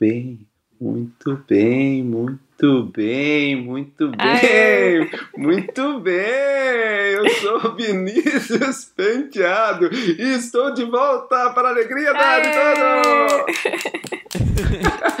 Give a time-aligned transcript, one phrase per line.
[0.00, 0.40] bem,
[0.80, 5.10] muito bem, muito bem, muito bem, Aê.
[5.36, 6.16] muito bem.
[7.12, 13.44] Eu sou Vinícius Penteado e estou de volta para a alegria da Aritano.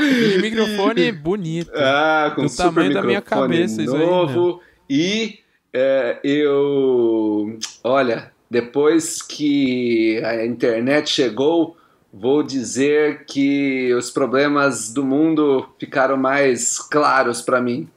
[0.00, 1.70] e microfone bonito.
[1.74, 5.38] Ah, com o tamanho da minha cabeça novo aí, e
[5.74, 11.76] é, eu, olha, depois que a internet chegou,
[12.12, 17.88] vou dizer que os problemas do mundo ficaram mais claros para mim.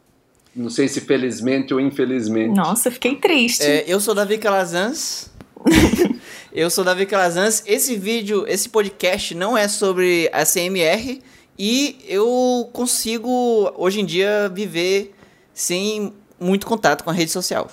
[0.55, 2.55] Não sei se felizmente ou infelizmente.
[2.55, 3.63] Nossa, fiquei triste.
[3.63, 5.31] É, eu sou Davi Calazans.
[6.53, 7.63] eu sou Davi Calazans.
[7.65, 11.21] Esse vídeo, esse podcast não é sobre a CMR
[11.57, 15.15] e eu consigo hoje em dia viver
[15.53, 17.69] sem muito contato com a rede social.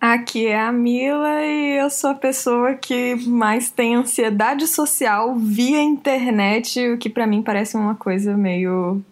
[0.00, 5.82] Aqui é a Mila e eu sou a pessoa que mais tem ansiedade social via
[5.82, 9.02] internet, o que para mim parece uma coisa meio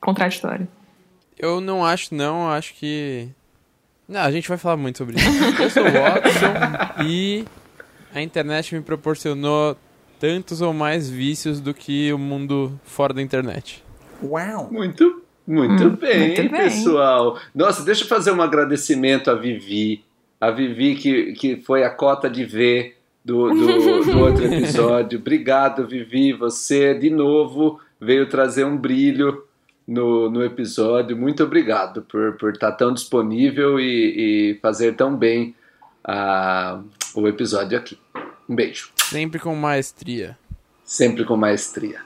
[0.00, 0.66] contraditória.
[1.38, 3.28] Eu não acho, não, acho que.
[4.08, 5.62] Não, a gente vai falar muito sobre isso.
[5.62, 7.44] Eu sou o Watson e
[8.12, 9.76] a internet me proporcionou
[10.18, 13.84] tantos ou mais vícios do que o mundo fora da internet.
[14.20, 14.68] Uau!
[14.68, 17.38] Muito, muito, hum, bem, muito bem, pessoal.
[17.54, 20.02] Nossa, deixa eu fazer um agradecimento a Vivi
[20.44, 25.18] a Vivi, que, que foi a cota de V do, do, do outro episódio.
[25.18, 26.32] Obrigado, Vivi.
[26.34, 29.44] Você, de novo, veio trazer um brilho
[29.86, 31.16] no, no episódio.
[31.16, 35.54] Muito obrigado por, por estar tão disponível e, e fazer tão bem
[36.06, 37.98] uh, o episódio aqui.
[38.48, 38.90] Um beijo.
[38.96, 40.36] Sempre com maestria.
[40.84, 42.00] Sempre com maestria.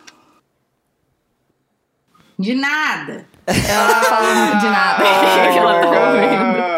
[2.38, 3.26] De nada.
[3.46, 5.02] Ela falando de nada.
[5.58, 6.77] Ela tá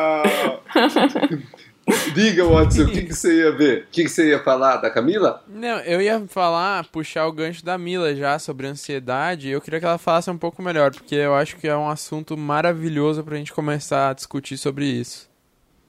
[2.14, 3.82] Diga, Watson, o que, que você ia ver?
[3.82, 5.42] O que, que você ia falar da Camila?
[5.48, 9.48] Não, eu ia falar, puxar o gancho da Mila já sobre ansiedade.
[9.48, 12.36] Eu queria que ela falasse um pouco melhor, porque eu acho que é um assunto
[12.36, 15.28] maravilhoso pra gente começar a discutir sobre isso.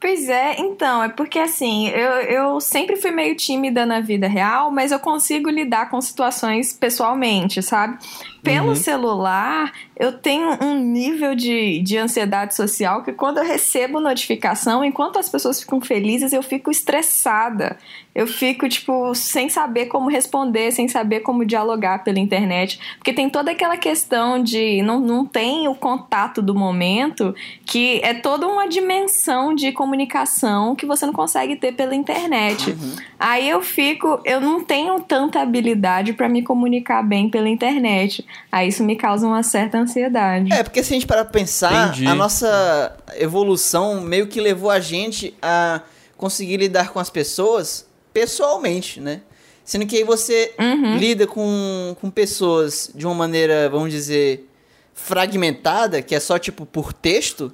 [0.02, 4.72] Pois é, então, é porque assim, eu, eu sempre fui meio tímida na vida real,
[4.72, 8.00] mas eu consigo lidar com situações pessoalmente, sabe?
[8.44, 8.76] Pelo uhum.
[8.76, 15.20] celular, eu tenho um nível de, de ansiedade social que quando eu recebo notificação, enquanto
[15.20, 17.78] as pessoas ficam felizes, eu fico estressada.
[18.14, 22.80] Eu fico, tipo, sem saber como responder, sem saber como dialogar pela internet.
[22.98, 27.34] Porque tem toda aquela questão de não, não tem o contato do momento,
[27.66, 32.72] que é toda uma dimensão de comunicação que você não consegue ter pela internet.
[32.72, 32.96] Uhum.
[33.18, 38.26] Aí eu fico, eu não tenho tanta habilidade para me comunicar bem pela internet.
[38.52, 40.52] Aí isso me causa uma certa ansiedade.
[40.52, 42.08] É, porque se a gente parar pra pensar, Entendi.
[42.08, 45.82] a nossa evolução meio que levou a gente a
[46.18, 49.22] conseguir lidar com as pessoas pessoalmente, né?
[49.64, 50.98] Sendo que aí você uhum.
[50.98, 54.50] lida com, com pessoas de uma maneira, vamos dizer,
[54.94, 57.54] fragmentada, que é só tipo por texto.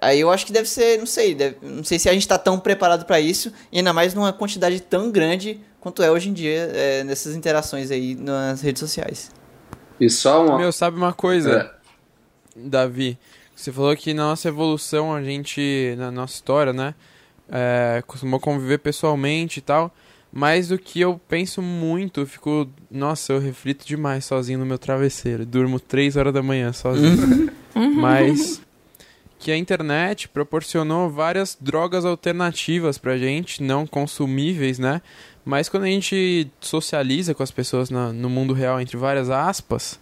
[0.00, 2.36] Aí eu acho que deve ser, não sei, deve, não sei se a gente tá
[2.36, 6.32] tão preparado para isso, e ainda mais numa quantidade tão grande quanto é hoje em
[6.32, 9.30] dia é, nessas interações aí nas redes sociais.
[10.00, 10.58] E só uma.
[10.58, 11.72] Meu, sabe uma coisa,
[12.56, 12.58] é.
[12.68, 13.18] Davi?
[13.54, 16.94] Você falou que na nossa evolução, a gente, na nossa história, né?
[17.48, 19.94] É, costumou conviver pessoalmente e tal.
[20.32, 22.68] Mas o que eu penso muito, eu fico.
[22.90, 25.46] Nossa, eu reflito demais sozinho no meu travesseiro.
[25.46, 27.48] Durmo 3 horas da manhã sozinho.
[27.76, 27.94] Uhum.
[27.94, 28.60] Mas
[29.38, 35.02] que a internet proporcionou várias drogas alternativas pra gente, não consumíveis, né?
[35.44, 40.00] Mas quando a gente socializa com as pessoas na, no mundo real, entre várias aspas,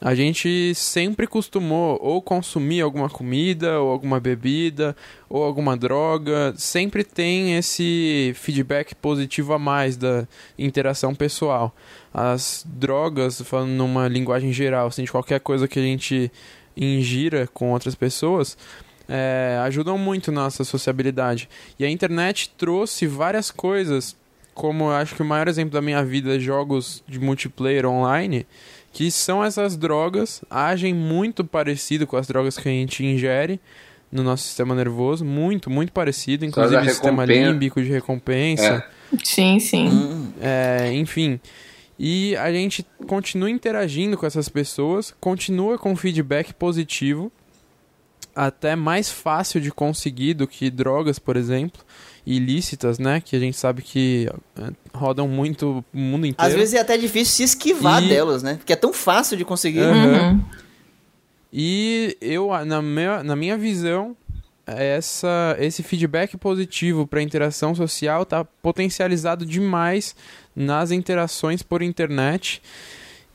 [0.00, 4.96] a gente sempre costumou ou consumir alguma comida, ou alguma bebida,
[5.28, 6.54] ou alguma droga.
[6.56, 10.26] Sempre tem esse feedback positivo a mais da
[10.58, 11.74] interação pessoal.
[12.14, 16.32] As drogas, falando numa linguagem geral, assim, de qualquer coisa que a gente
[16.74, 18.56] ingira com outras pessoas,
[19.06, 21.46] é, ajudam muito nossa sociabilidade.
[21.78, 24.16] E a internet trouxe várias coisas
[24.60, 28.46] como eu acho que o maior exemplo da minha vida é jogos de multiplayer online,
[28.92, 33.58] que são essas drogas, agem muito parecido com as drogas que a gente ingere
[34.12, 38.84] no nosso sistema nervoso, muito, muito parecido, inclusive o sistema límbico de recompensa.
[39.14, 39.16] É.
[39.24, 39.88] Sim, sim.
[39.88, 40.30] Hum.
[40.42, 41.40] É, enfim.
[41.98, 47.32] E a gente continua interagindo com essas pessoas, continua com feedback positivo,
[48.36, 51.82] até mais fácil de conseguir do que drogas, por exemplo
[52.30, 53.20] ilícitas, né?
[53.20, 56.50] Que a gente sabe que é, rodam muito o mundo inteiro.
[56.50, 58.08] Às vezes é até difícil se esquivar e...
[58.08, 58.54] delas, né?
[58.54, 59.80] Porque é tão fácil de conseguir.
[59.80, 60.40] Uhum.
[61.52, 64.16] E eu, na minha, na minha visão,
[64.64, 70.14] essa, esse feedback positivo para interação social está potencializado demais
[70.54, 72.62] nas interações por internet.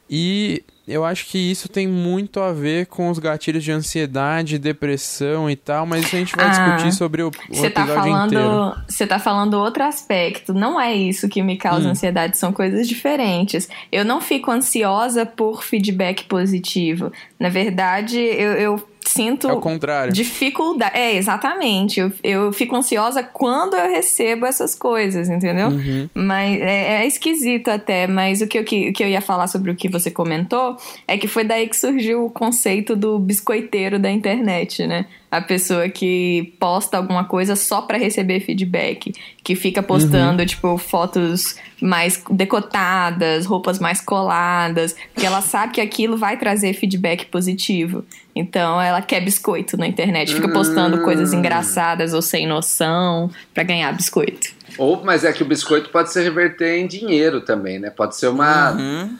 [0.10, 5.50] E eu acho que isso tem muito a ver com os gatilhos de ansiedade, depressão
[5.50, 8.34] e tal, mas isso a gente vai ah, discutir sobre o, o episódio tá falando,
[8.34, 8.76] inteiro.
[8.88, 10.54] Você tá falando outro aspecto.
[10.54, 11.92] Não é isso que me causa hum.
[11.92, 13.68] ansiedade, são coisas diferentes.
[13.92, 17.12] Eu não fico ansiosa por feedback positivo.
[17.40, 19.48] Na verdade, eu, eu sinto.
[19.50, 20.12] Ao contrário.
[20.12, 20.98] Dificuldade.
[20.98, 22.00] É, exatamente.
[22.00, 25.70] Eu, eu fico ansiosa quando eu recebo essas coisas, entendeu?
[25.70, 26.10] Uhum.
[26.14, 28.08] Mas é, é, esquisito até.
[28.08, 30.78] Mas o que, eu, que, o que eu ia falar sobre o que você comentou
[31.08, 35.06] é que foi daí que surgiu o conceito do biscoiteiro da internet, né?
[35.38, 40.46] A pessoa que posta alguma coisa só para receber feedback, que fica postando uhum.
[40.46, 47.26] tipo fotos mais decotadas, roupas mais coladas, porque ela sabe que aquilo vai trazer feedback
[47.26, 48.06] positivo.
[48.36, 51.04] Então ela quer biscoito na internet, fica postando uhum.
[51.04, 54.50] coisas engraçadas ou sem noção para ganhar biscoito.
[54.78, 57.90] Ou, mas é que o biscoito pode se reverter em dinheiro também, né?
[57.90, 58.72] Pode ser uma.
[58.72, 59.18] Uhum.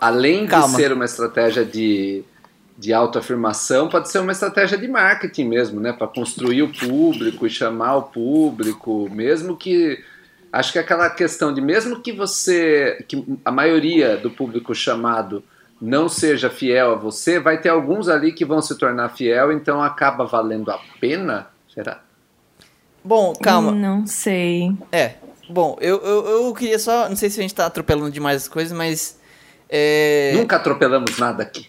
[0.00, 0.76] Além de Calma.
[0.76, 2.22] ser uma estratégia de
[2.80, 5.92] de autoafirmação pode ser uma estratégia de marketing mesmo, né?
[5.92, 10.02] Para construir o público e chamar o público, mesmo que.
[10.50, 13.04] Acho que aquela questão de mesmo que você.
[13.06, 15.44] que a maioria do público chamado
[15.80, 19.82] não seja fiel a você, vai ter alguns ali que vão se tornar fiel, então
[19.82, 21.48] acaba valendo a pena?
[21.72, 22.00] Será?
[23.04, 23.72] Bom, calma.
[23.72, 24.72] Não sei.
[24.90, 25.14] É.
[25.50, 27.10] Bom, eu, eu, eu queria só.
[27.10, 29.20] Não sei se a gente tá atropelando demais as coisas, mas.
[29.68, 30.32] É...
[30.34, 31.68] Nunca atropelamos nada aqui.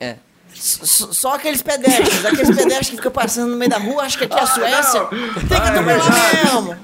[0.00, 0.16] É.
[0.52, 4.36] Só aqueles pedestres, aqueles pedestres que ficam passando no meio da rua, acho que aqui
[4.36, 5.04] é a Suécia.
[5.48, 6.76] Tem que atropelar mesmo.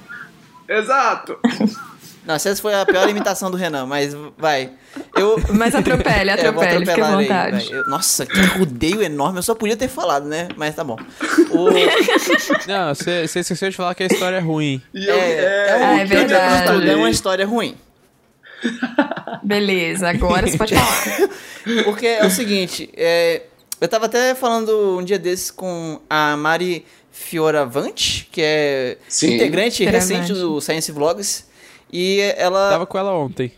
[0.68, 1.38] Exato.
[2.26, 4.70] Não, essa foi a pior imitação do Renan, mas vai.
[5.14, 5.40] Eu...
[5.54, 7.72] Mas atropele, atropele, é, fique à vontade.
[7.72, 10.48] Eu, nossa, que rodeio enorme, eu só podia ter falado, né?
[10.56, 10.96] Mas tá bom.
[11.50, 11.70] O...
[12.66, 14.82] Não, você esqueceu de falar que a história é ruim.
[14.92, 16.90] É, é, é, é, é verdade.
[16.90, 17.76] É uma história ruim.
[19.42, 21.28] Beleza, agora você pode falar.
[21.84, 23.42] Porque é o seguinte, é,
[23.80, 29.34] eu tava até falando um dia desses com a Mari Fioravante, que é Sim.
[29.34, 31.46] integrante recente do Science Vlogs.
[31.92, 32.70] E ela.
[32.70, 33.52] Tava com ela ontem.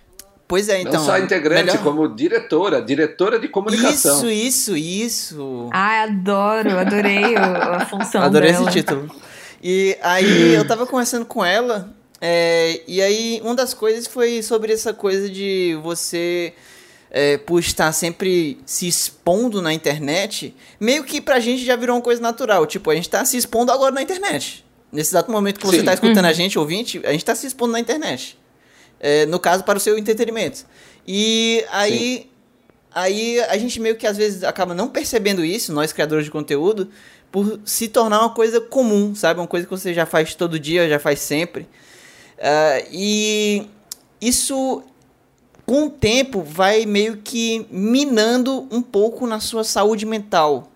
[0.47, 0.95] Pois é, então.
[0.95, 1.83] Não só integrante, melhor...
[1.83, 4.17] como diretora, diretora de comunicação.
[4.17, 5.69] Isso, isso, isso.
[5.71, 8.65] Ah, adoro, adorei a função Adorei dela.
[8.65, 9.11] esse título.
[9.63, 14.73] E aí eu tava conversando com ela, é, e aí uma das coisas foi sobre
[14.73, 16.53] essa coisa de você
[17.11, 22.03] é, por estar sempre se expondo na internet, meio que pra gente já virou uma
[22.03, 22.67] coisa natural.
[22.67, 24.65] Tipo, a gente tá se expondo agora na internet.
[24.91, 25.85] Nesse exato momento que você Sim.
[25.85, 26.31] tá escutando uhum.
[26.31, 28.39] a gente, ouvinte, a gente tá se expondo na internet.
[29.01, 30.65] É, no caso, para o seu entretenimento.
[31.07, 32.27] E aí, Sim.
[32.93, 36.91] aí a gente meio que às vezes acaba não percebendo isso, nós criadores de conteúdo,
[37.31, 39.39] por se tornar uma coisa comum, sabe?
[39.39, 41.69] Uma coisa que você já faz todo dia, já faz sempre.
[42.39, 43.67] Uh, e
[44.21, 44.83] isso
[45.67, 50.71] com o tempo vai meio que minando um pouco na sua saúde mental.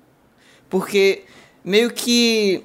[0.69, 1.25] Porque
[1.65, 2.65] meio que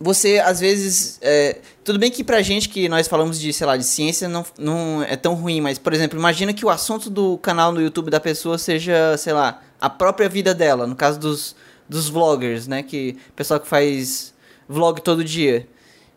[0.00, 1.18] você às vezes.
[1.22, 4.44] É, tudo bem que pra gente que nós falamos de, sei lá, de ciência não,
[4.58, 8.10] não é tão ruim, mas, por exemplo, imagina que o assunto do canal no YouTube
[8.10, 11.54] da pessoa seja, sei lá, a própria vida dela, no caso dos,
[11.88, 12.82] dos vloggers, né?
[12.82, 14.34] Que pessoal que faz
[14.68, 15.68] vlog todo dia.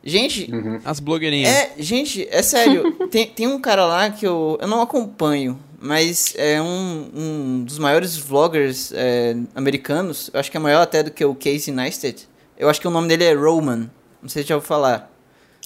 [0.04, 0.50] Gente.
[0.52, 0.80] Uhum.
[0.84, 1.50] As blogueirinhas.
[1.50, 2.92] É, gente, é sério.
[3.10, 7.78] tem, tem um cara lá que eu, eu não acompanho, mas é um, um dos
[7.78, 10.30] maiores vloggers é, americanos.
[10.34, 12.28] Eu acho que é maior até do que o Casey Neistat.
[12.58, 13.90] Eu acho que o nome dele é Roman.
[14.22, 15.12] Não sei se já ouviu falar.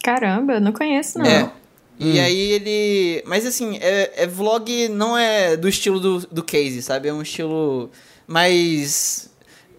[0.04, 1.26] Caramba, eu não conheço, não.
[1.26, 1.52] É.
[2.00, 2.24] E hum.
[2.24, 3.24] aí ele.
[3.26, 7.08] Mas assim, é, é vlog não é do estilo do, do Casey, sabe?
[7.08, 7.90] É um estilo
[8.28, 9.30] mais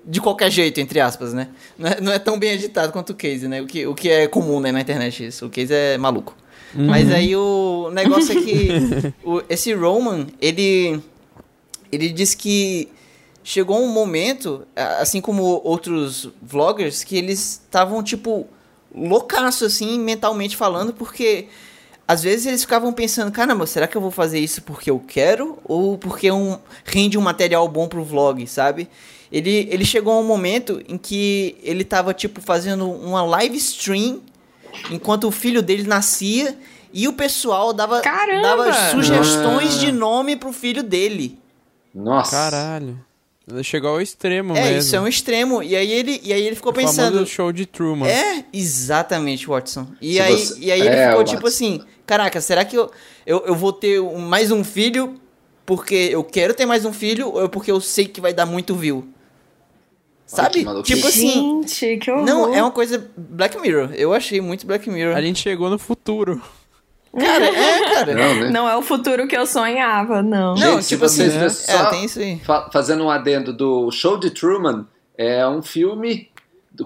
[0.06, 1.49] de qualquer jeito, entre aspas, né?
[1.78, 3.62] Não é, não é tão bem editado quanto o case, né?
[3.62, 5.46] O que, o que é comum né, na internet isso.
[5.46, 6.37] O case é maluco.
[6.75, 6.87] Uhum.
[6.87, 8.68] Mas aí o negócio é que
[9.25, 11.00] o, esse Roman, ele
[11.90, 12.88] ele diz que
[13.42, 18.46] chegou um momento, assim como outros vloggers, que eles estavam tipo
[18.94, 21.49] loucaço assim, mentalmente falando, porque
[22.06, 25.58] às vezes eles ficavam pensando, caramba, será que eu vou fazer isso porque eu quero
[25.64, 28.88] ou porque um, rende um material bom pro vlog, sabe?
[29.35, 34.21] Ele, ele chegou a um momento em que ele tava, tipo, fazendo uma live stream
[34.93, 36.57] enquanto o filho dele nascia
[36.93, 41.37] e o pessoal dava, dava sugestões de nome pro filho dele.
[41.93, 42.31] Nossa.
[42.31, 42.97] Caralho.
[43.64, 44.76] Chegou ao extremo é, mesmo.
[44.76, 45.64] É, isso é um extremo.
[45.64, 47.26] E aí ele, e aí ele ficou o pensando.
[47.26, 48.07] show de Truman.
[48.07, 49.88] É, exatamente, Watson.
[50.00, 50.61] E, aí, você...
[50.61, 52.88] e aí ele é, ficou tipo assim: caraca, será que eu,
[53.26, 55.21] eu, eu vou ter mais um filho
[55.67, 58.76] porque eu quero ter mais um filho ou porque eu sei que vai dar muito
[58.76, 59.12] view?
[60.26, 60.64] Sabe?
[60.83, 61.62] Tipo assim.
[61.62, 62.25] Gente, que horror.
[62.25, 63.90] Não, é uma coisa Black Mirror.
[63.95, 65.16] Eu achei muito Black Mirror.
[65.16, 66.43] A gente chegou no futuro.
[67.19, 68.14] Cara, é, cara.
[68.14, 68.50] Não, né?
[68.50, 70.57] não é o futuro que eu sonhava, não.
[70.57, 72.40] Gente, não, tipo assim, é, só é, tem isso aí.
[72.73, 76.31] fazendo um adendo do Show de Truman, é um filme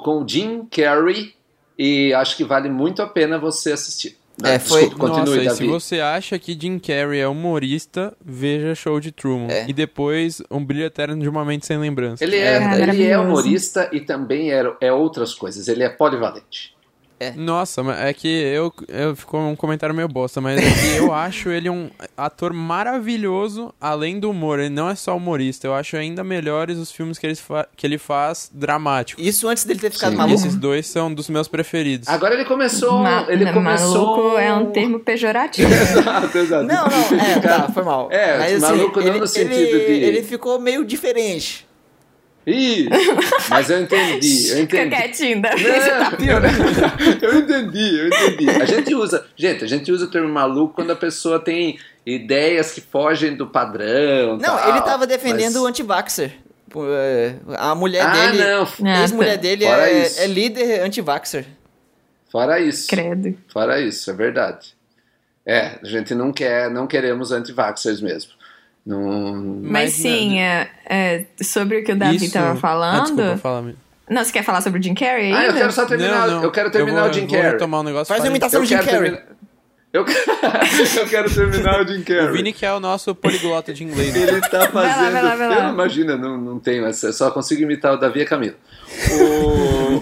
[0.02, 1.34] com Jim Carrey
[1.78, 4.18] e acho que vale muito a pena você assistir.
[4.44, 4.82] É, foi...
[4.82, 9.50] Desculpa, continue, Nossa, se você acha que Jim Carrey é humorista, veja Show de Truman.
[9.50, 9.68] É.
[9.68, 12.22] E depois Um Brilho Eterno de uma Mente Sem Lembrança.
[12.22, 15.66] Ele é, é ele é humorista e também é, é outras coisas.
[15.68, 16.77] Ele é polivalente.
[17.20, 17.32] É.
[17.32, 21.50] Nossa, é que eu, eu ficou um comentário meio bosta, mas é que eu acho
[21.50, 24.58] ele um ator maravilhoso, além do humor.
[24.60, 27.38] Ele não é só humorista, eu acho ainda melhores os filmes que ele,
[27.76, 29.24] que ele faz dramáticos.
[29.24, 30.16] Isso antes dele ter ficado Sim.
[30.16, 30.34] maluco.
[30.38, 32.08] Esses dois são dos meus preferidos.
[32.08, 33.00] Agora ele começou.
[33.00, 34.16] Ma ele começou.
[34.16, 35.68] Maluco é um termo pejorativo.
[35.72, 36.64] exato, exato.
[36.64, 38.08] Não, não, é, tá, foi mal.
[38.10, 40.04] É, mas, assim, maluco não ele, no sentido ele, de.
[40.04, 41.67] Ele ficou meio diferente.
[42.50, 42.88] Ih,
[43.50, 44.84] mas eu entendi, eu entendi.
[44.84, 46.16] Fica quietinho, da você tá
[47.20, 48.50] eu entendi, eu entendi.
[48.50, 52.72] A gente usa, gente, a gente usa o termo maluco quando a pessoa tem ideias
[52.72, 54.38] que fogem do padrão.
[54.38, 55.62] Não, tal, ele tava defendendo mas...
[55.62, 56.32] o anti-vaxxer.
[56.74, 61.44] É, a mulher ah, dele, a ex-mulher dele é, é, líder anti-vaxxer.
[62.32, 62.88] Fora isso.
[62.88, 63.36] Credo.
[63.52, 64.74] Fora isso, é verdade.
[65.44, 68.37] É, a gente não quer, não queremos anti-vaxxers mesmo.
[68.88, 73.00] Não, Mas sim, é, é, sobre o que o Davi estava falando.
[73.00, 73.74] Ah, desculpa, fala
[74.08, 75.26] Não, você quer falar sobre o Jim Carrey?
[75.26, 75.38] Ainda?
[75.38, 76.26] Ah, eu quero só terminar.
[76.26, 76.42] Não, não.
[76.44, 77.58] Eu quero terminar eu vou, o Jim Carrey.
[77.58, 79.20] tomar um negócio Faz uma imitação do Jim Carrey.
[79.92, 80.06] Eu,
[80.96, 82.28] eu quero terminar o Jim Carrey.
[82.28, 84.16] O Vini que é o nosso poliglota de inglês.
[84.16, 84.72] Ele tá fazendo.
[84.72, 85.54] Vai lá, vai lá, vai lá.
[85.56, 88.26] Eu não imagina, não, não tem, mas eu só consigo imitar o Davi e a
[88.26, 88.56] Camila.
[89.12, 90.00] O,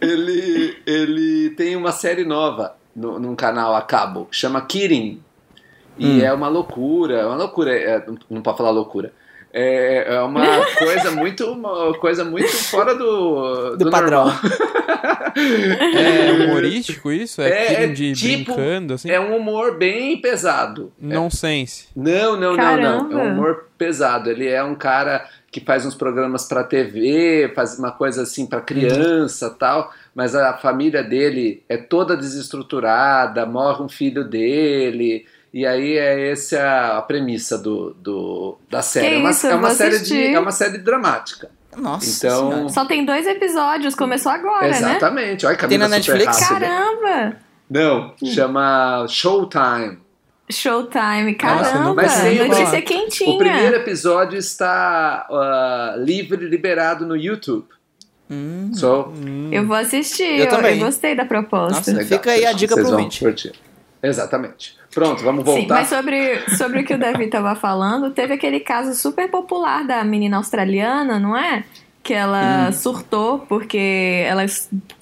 [0.00, 5.20] ele, ele tem uma série nova no, num canal a cabo chama Kirin.
[5.98, 6.24] E hum.
[6.24, 9.12] é uma loucura, é uma loucura, é, não pode falar loucura.
[9.52, 10.44] É, é uma
[10.76, 14.26] coisa muito uma coisa muito fora do, do, do padrão.
[15.36, 17.42] é humorístico isso?
[17.42, 19.10] É, é de tipo, brincando assim?
[19.10, 20.92] É um humor bem pesado.
[20.98, 21.88] Nonsense.
[21.96, 22.82] É, não, não, Caramba.
[22.82, 23.20] não, não.
[23.20, 24.30] É um humor pesado.
[24.30, 28.60] Ele é um cara que faz uns programas para TV, faz uma coisa assim para
[28.60, 29.54] criança, uhum.
[29.54, 35.24] tal, mas a família dele é toda desestruturada, morre um filho dele,
[35.56, 39.14] e aí é essa a premissa do, do da série.
[39.14, 39.46] é uma, isso?
[39.46, 41.50] é uma série de é uma série dramática.
[41.74, 42.26] Nossa.
[42.26, 42.68] Então senhora.
[42.68, 44.84] só tem dois episódios, começou agora, Exatamente.
[44.84, 44.96] né?
[44.98, 45.46] Exatamente.
[45.46, 46.46] Olha, tem na Netflix.
[46.46, 47.36] Caramba.
[47.70, 49.98] Não, chama Showtime.
[50.50, 53.30] Showtime, caramba, Nossa, mas notícia quentinha.
[53.30, 57.68] O primeiro episódio está uh, livre, liberado no YouTube.
[58.30, 59.48] Hum, so, hum.
[59.50, 60.78] Eu vou assistir, eu, eu, também.
[60.78, 61.92] eu gostei da proposta.
[61.92, 63.24] Nossa, fica aí a dica pro ouvinte.
[64.06, 64.76] Exatamente.
[64.94, 65.60] Pronto, vamos voltar.
[65.60, 69.86] Sim, mas sobre, sobre o que o Davi estava falando, teve aquele caso super popular
[69.86, 71.64] da menina australiana, não é?
[72.06, 72.72] que ela hum.
[72.72, 74.46] surtou porque ela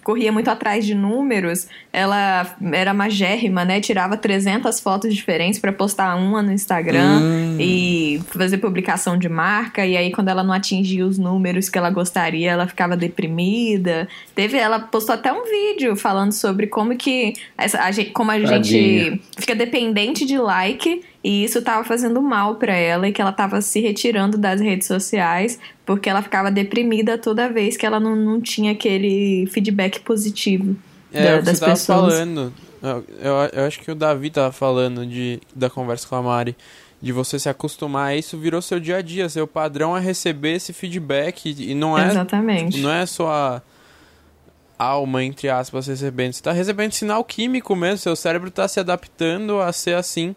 [0.05, 1.67] corria muito atrás de números.
[1.93, 3.81] Ela era magérrima, né?
[3.81, 7.57] Tirava 300 fotos diferentes para postar uma no Instagram hum.
[7.59, 9.85] e fazer publicação de marca.
[9.85, 14.07] E aí, quando ela não atingia os números que ela gostaria, ela ficava deprimida.
[14.35, 18.35] Teve, ela postou até um vídeo falando sobre como que essa, a gente, como a
[18.35, 18.63] Tadinha.
[18.63, 23.31] gente fica dependente de like e isso estava fazendo mal para ela e que ela
[23.31, 28.17] estava se retirando das redes sociais porque ela ficava deprimida toda vez que ela não,
[28.17, 30.77] não tinha aquele feedback positivo
[31.13, 32.15] é, da, das você pessoas.
[32.15, 32.53] falando.
[32.83, 33.05] Eu,
[33.53, 36.57] eu, acho que o Davi tava falando de, da conversa com a Mari.
[37.01, 39.29] De você se acostumar a isso, virou seu dia a dia.
[39.29, 41.55] Seu padrão é receber esse feedback.
[41.59, 42.09] E não é.
[42.09, 42.81] Exatamente.
[42.81, 43.63] Não é só a
[44.79, 46.33] alma, entre aspas, recebendo.
[46.33, 47.99] Você tá recebendo sinal químico mesmo.
[47.99, 50.35] Seu cérebro tá se adaptando a ser assim.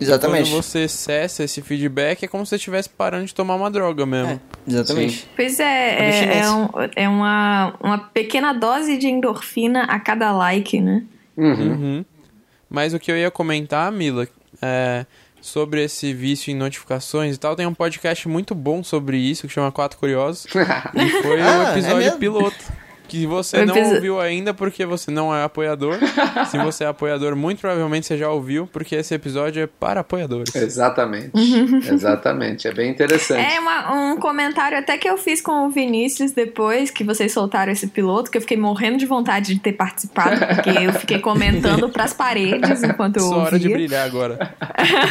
[0.00, 0.48] Exatamente.
[0.48, 3.70] E quando você cessa esse feedback, é como se você estivesse parando de tomar uma
[3.70, 4.32] droga mesmo.
[4.32, 5.18] É, exatamente.
[5.18, 5.26] Sim.
[5.34, 10.80] Pois é, é, é, um, é, uma, uma pequena dose de endorfina a cada like,
[10.80, 11.04] né?
[11.36, 11.52] Uhum.
[11.52, 12.04] Uhum.
[12.68, 14.28] Mas o que eu ia comentar, Mila,
[14.60, 15.06] é,
[15.40, 19.52] sobre esse vício em notificações e tal, tem um podcast muito bom sobre isso, que
[19.52, 20.46] chama Quatro Curiosos.
[20.94, 25.34] e foi ah, um é episódio piloto que você não ouviu ainda porque você não
[25.34, 25.98] é apoiador.
[26.50, 30.54] Se você é apoiador, muito provavelmente você já ouviu, porque esse episódio é para apoiadores.
[30.54, 31.30] Exatamente.
[31.90, 32.68] Exatamente.
[32.68, 33.54] É bem interessante.
[33.54, 37.72] É uma, um comentário até que eu fiz com o Vinícius depois que vocês soltaram
[37.72, 41.88] esse piloto, que eu fiquei morrendo de vontade de ter participado, porque eu fiquei comentando
[41.88, 43.44] para as paredes enquanto eu Só ouvia.
[43.44, 44.54] hora de brilhar agora.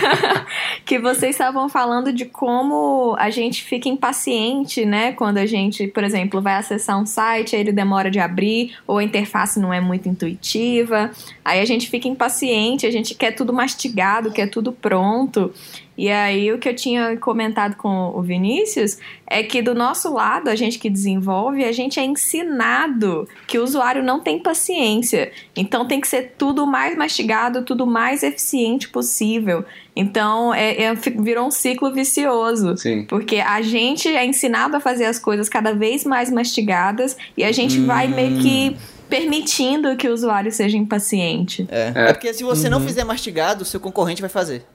[0.86, 5.12] que vocês estavam falando de como a gente fica impaciente, né?
[5.14, 8.98] Quando a gente, por exemplo, vai acessar um site, aí ele demora de abrir, ou
[8.98, 11.12] a interface não é muito intuitiva.
[11.44, 15.54] Aí a gente fica impaciente, a gente quer tudo mastigado, quer tudo pronto.
[15.98, 18.98] E aí o que eu tinha comentado com o Vinícius
[19.28, 23.64] é que do nosso lado, a gente que desenvolve, a gente é ensinado que o
[23.64, 25.32] usuário não tem paciência.
[25.56, 29.64] Então tem que ser tudo mais mastigado, tudo mais eficiente possível.
[29.96, 32.76] Então é, é, virou um ciclo vicioso.
[32.78, 33.06] Sim.
[33.06, 37.52] Porque a gente é ensinado a fazer as coisas cada vez mais mastigadas e a
[37.52, 37.86] gente hum.
[37.86, 38.76] vai meio que
[39.10, 41.68] permitindo que o usuário seja impaciente.
[41.70, 42.10] É, é.
[42.10, 42.72] é porque se você uhum.
[42.72, 44.66] não fizer mastigado, o seu concorrente vai fazer.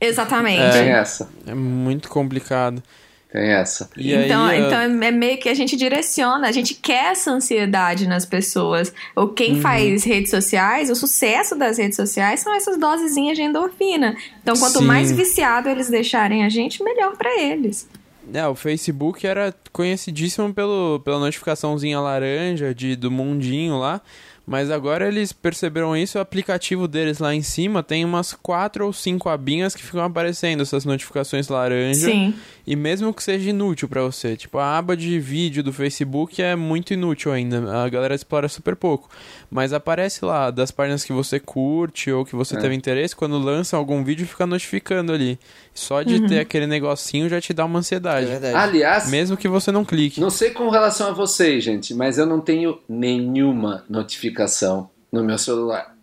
[0.00, 0.60] Exatamente.
[0.60, 1.28] É, Tem essa.
[1.46, 2.82] É muito complicado.
[3.30, 3.90] Tem essa.
[3.94, 8.08] E então, aí, então é meio que a gente direciona, a gente quer essa ansiedade
[8.08, 8.92] nas pessoas.
[9.14, 9.60] Ou quem uhum.
[9.60, 14.16] faz redes sociais, o sucesso das redes sociais são essas dosezinhas de endorfina.
[14.42, 14.86] Então, quanto Sim.
[14.86, 17.86] mais viciado eles deixarem a gente, melhor para eles.
[18.32, 24.00] É, o Facebook era conhecidíssimo pelo, pela notificaçãozinha laranja de, do mundinho lá.
[24.48, 28.94] Mas agora eles perceberam isso, o aplicativo deles lá em cima tem umas quatro ou
[28.94, 32.06] cinco abinhas que ficam aparecendo essas notificações laranja.
[32.06, 32.34] Sim.
[32.66, 36.56] E mesmo que seja inútil para você, tipo, a aba de vídeo do Facebook é
[36.56, 39.10] muito inútil ainda, a galera explora super pouco.
[39.50, 42.58] Mas aparece lá das páginas que você curte ou que você é.
[42.58, 45.38] teve interesse, quando lança algum vídeo fica notificando ali.
[45.74, 46.26] Só de uhum.
[46.26, 48.30] ter aquele negocinho já te dá uma ansiedade.
[48.30, 50.20] É Aliás, mesmo que você não clique.
[50.20, 55.38] Não sei com relação a vocês, gente, mas eu não tenho nenhuma notificação no meu
[55.38, 55.94] celular.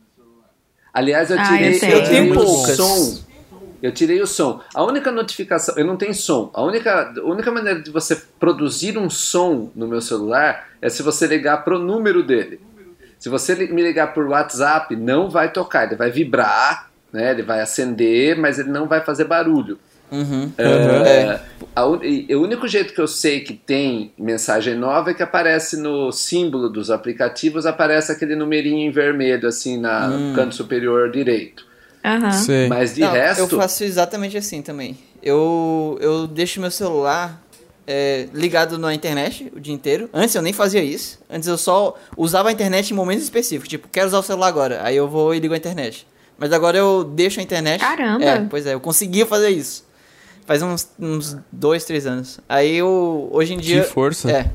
[0.93, 3.25] Aliás, eu tirei, ah, eu, eu tirei o som
[3.86, 4.62] eu tirei o som.
[4.74, 6.50] A única notificação, eu não tenho som.
[6.53, 11.03] A única, a única maneira de você produzir um som no meu celular é se
[11.03, 12.60] você ligar pro número dele.
[13.19, 17.31] Se você me ligar por WhatsApp, não vai tocar, ele vai vibrar, né?
[17.31, 19.79] Ele vai acender, mas ele não vai fazer barulho.
[20.12, 20.51] Uhum.
[20.57, 21.39] É,
[21.75, 26.12] a, o único jeito que eu sei que tem mensagem nova é que aparece no
[26.12, 30.29] símbolo dos aplicativos, aparece aquele numerinho em vermelho, assim, na, hum.
[30.29, 31.65] no canto superior direito.
[32.05, 32.69] Uhum.
[32.69, 33.39] Mas de Não, resto.
[33.39, 34.95] Eu faço exatamente assim também.
[35.24, 37.41] Eu, eu deixo meu celular
[37.88, 40.07] é, ligado na internet o dia inteiro.
[40.13, 41.19] Antes eu nem fazia isso.
[41.27, 43.69] Antes eu só usava a internet em momentos específicos.
[43.69, 44.81] Tipo, quero usar o celular agora.
[44.84, 46.05] Aí eu vou e ligo a internet.
[46.38, 47.80] Mas agora eu deixo a internet.
[47.80, 48.25] Caramba!
[48.25, 49.86] É, pois é, eu conseguia fazer isso.
[50.46, 52.39] Faz uns, uns dois, três anos.
[52.48, 53.84] Aí eu, hoje em dia.
[53.84, 54.32] Que força!
[54.32, 54.51] É.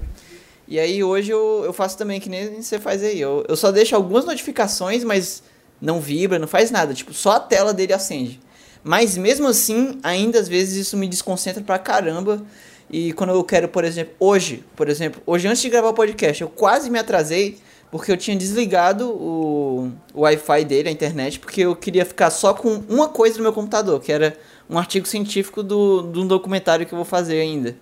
[0.68, 3.20] E aí hoje eu, eu faço também que nem você faz aí.
[3.20, 5.42] Eu, eu só deixo algumas notificações, mas
[5.80, 8.38] não vibra, não faz nada, tipo, só a tela dele acende.
[8.84, 12.42] Mas mesmo assim, ainda às vezes isso me desconcentra pra caramba.
[12.88, 16.42] E quando eu quero, por exemplo, hoje, por exemplo, hoje antes de gravar o podcast,
[16.42, 17.58] eu quase me atrasei
[17.90, 22.54] porque eu tinha desligado o, o Wi-Fi dele, a internet, porque eu queria ficar só
[22.54, 24.36] com uma coisa no meu computador, que era
[24.68, 27.76] um artigo científico do, de um documentário que eu vou fazer ainda.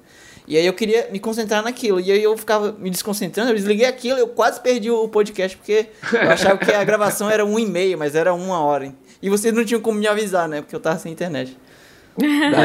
[0.46, 2.00] E aí eu queria me concentrar naquilo.
[2.00, 5.88] E aí eu ficava me desconcentrando, eu desliguei aquilo, eu quase perdi o podcast, porque
[6.10, 8.86] eu achava que a gravação era um e meio, mas era uma hora.
[8.86, 8.96] Hein?
[9.20, 10.62] E vocês não tinham como me avisar, né?
[10.62, 11.54] Porque eu tava sem internet.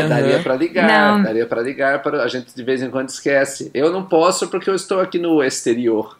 [0.07, 1.23] daria para ligar, não.
[1.23, 3.69] daria para ligar, para a gente de vez em quando esquece.
[3.73, 6.17] Eu não posso porque eu estou aqui no exterior.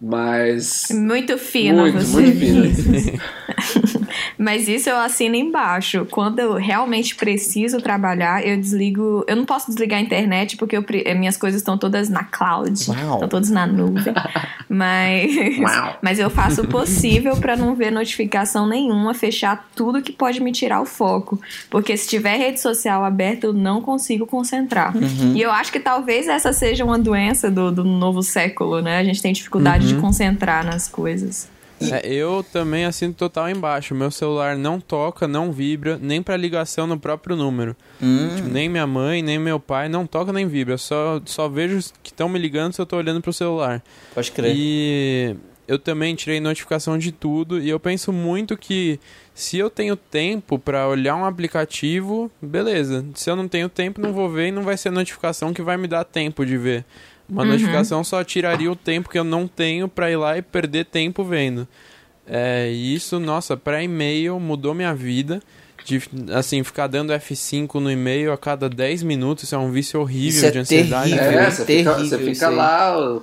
[0.00, 0.88] Mas.
[0.92, 2.20] Muito fino, muito, você.
[2.20, 3.20] Muito fino.
[4.38, 6.06] Mas isso eu assino embaixo.
[6.10, 9.22] Quando eu realmente preciso trabalhar, eu desligo.
[9.28, 10.84] Eu não posso desligar a internet porque eu,
[11.16, 12.72] minhas coisas estão todas na cloud.
[12.72, 14.14] Estão todas na nuvem.
[14.66, 15.30] mas,
[16.00, 20.52] mas eu faço o possível para não ver notificação nenhuma, fechar tudo que pode me
[20.52, 21.38] tirar o foco.
[21.68, 24.96] Porque se tiver rede social aberta, eu não consigo concentrar.
[24.96, 25.34] Uhum.
[25.36, 28.98] E eu acho que talvez essa seja uma doença do, do novo século, né?
[28.98, 29.89] A gente tem dificuldade uhum.
[29.94, 31.48] De concentrar nas coisas.
[31.80, 33.94] É, eu também assino total embaixo.
[33.94, 37.74] Meu celular não toca, não vibra, nem para ligação no próprio número.
[38.02, 38.28] Hum.
[38.36, 40.76] Tipo, nem minha mãe, nem meu pai não toca nem vibra.
[40.76, 43.82] Só, só vejo que estão me ligando se eu tô olhando pro celular.
[44.14, 44.54] Pode crer.
[44.54, 47.58] E eu também tirei notificação de tudo.
[47.58, 49.00] E eu penso muito que
[49.32, 53.06] se eu tenho tempo para olhar um aplicativo, beleza.
[53.14, 55.78] Se eu não tenho tempo, não vou ver e não vai ser notificação que vai
[55.78, 56.84] me dar tempo de ver.
[57.30, 57.48] Uma uhum.
[57.50, 61.22] notificação só tiraria o tempo que eu não tenho para ir lá e perder tempo
[61.22, 61.66] vendo.
[62.26, 65.40] É, isso, nossa, para e-mail mudou minha vida.
[65.84, 66.02] De,
[66.34, 70.48] assim, ficar dando F5 no e-mail a cada 10 minutos, isso é um vício horrível
[70.48, 71.10] é de ansiedade.
[71.10, 73.20] Terrível, é, você terrível, fica, você fica lá.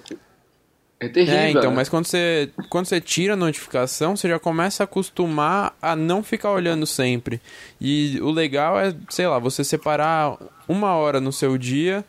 [1.00, 1.38] É terrível.
[1.38, 1.76] É, então, né?
[1.76, 6.24] mas quando você, quando você tira a notificação, você já começa a acostumar a não
[6.24, 7.40] ficar olhando sempre.
[7.80, 12.04] E o legal é, sei lá, você separar uma hora no seu dia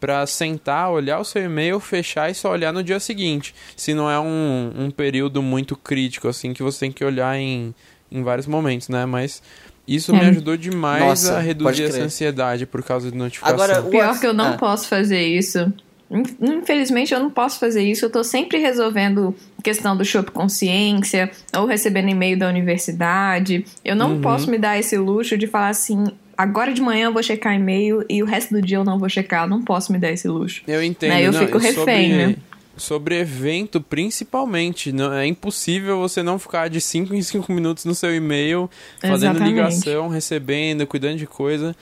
[0.00, 3.54] para sentar, olhar o seu e-mail, fechar e só olhar no dia seguinte.
[3.76, 7.74] Se não é um, um período muito crítico, assim, que você tem que olhar em,
[8.10, 9.04] em vários momentos, né?
[9.06, 9.42] Mas
[9.86, 13.54] isso me ajudou demais Nossa, a reduzir essa ansiedade por causa de notificação.
[13.54, 14.58] Agora, Pior que eu não ah.
[14.58, 15.72] posso fazer isso.
[16.10, 21.66] Infelizmente eu não posso fazer isso, eu tô sempre resolvendo questão do Shop Consciência, ou
[21.66, 23.64] recebendo e-mail da universidade.
[23.84, 24.20] Eu não uhum.
[24.20, 26.06] posso me dar esse luxo de falar assim,
[26.38, 29.08] agora de manhã eu vou checar e-mail e o resto do dia eu não vou
[29.08, 29.44] checar.
[29.44, 30.62] Eu não posso me dar esse luxo.
[30.68, 31.10] Eu entendo.
[31.10, 31.26] Né?
[31.26, 31.74] Eu não, fico refém,
[32.10, 32.36] sobre, né?
[32.76, 34.92] Sobre evento, principalmente.
[34.92, 38.70] Não, é impossível você não ficar de 5 em 5 minutos no seu e-mail,
[39.00, 39.48] fazendo Exatamente.
[39.48, 41.74] ligação, recebendo, cuidando de coisa.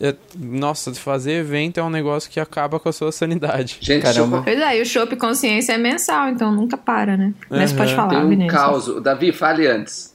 [0.00, 3.78] É, nossa, fazer evento é um negócio que acaba com a sua sanidade.
[3.80, 4.42] Gente, Caramba.
[4.42, 7.26] Pois é, e o Shop Consciência é mensal, então nunca para, né?
[7.50, 7.58] Uhum.
[7.58, 8.52] Mas pode falar, Tem um Vinícius.
[8.52, 9.02] caos.
[9.02, 10.14] Davi, fale antes.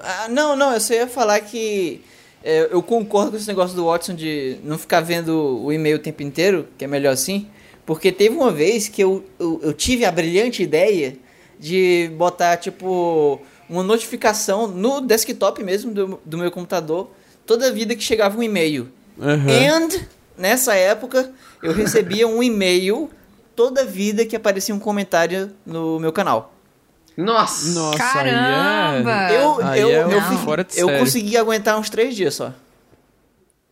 [0.00, 2.02] Ah, não, não, eu só ia falar que
[2.42, 6.00] é, eu concordo com esse negócio do Watson de não ficar vendo o e-mail o
[6.00, 7.48] tempo inteiro, que é melhor assim.
[7.86, 11.16] Porque teve uma vez que eu, eu, eu tive a brilhante ideia
[11.58, 17.10] de botar, tipo, uma notificação no desktop mesmo do, do meu computador
[17.46, 18.88] toda vida que chegava um e-mail.
[19.18, 19.48] Uhum.
[19.48, 19.88] And,
[20.36, 23.10] nessa época, eu recebia um e-mail
[23.54, 26.51] toda vida que aparecia um comentário no meu canal.
[27.16, 27.78] Nossa!
[27.78, 29.30] Nossa, Caramba!
[29.30, 29.42] É...
[29.42, 32.52] Eu, aí eu, é eu, fui, eu consegui aguentar uns três dias só.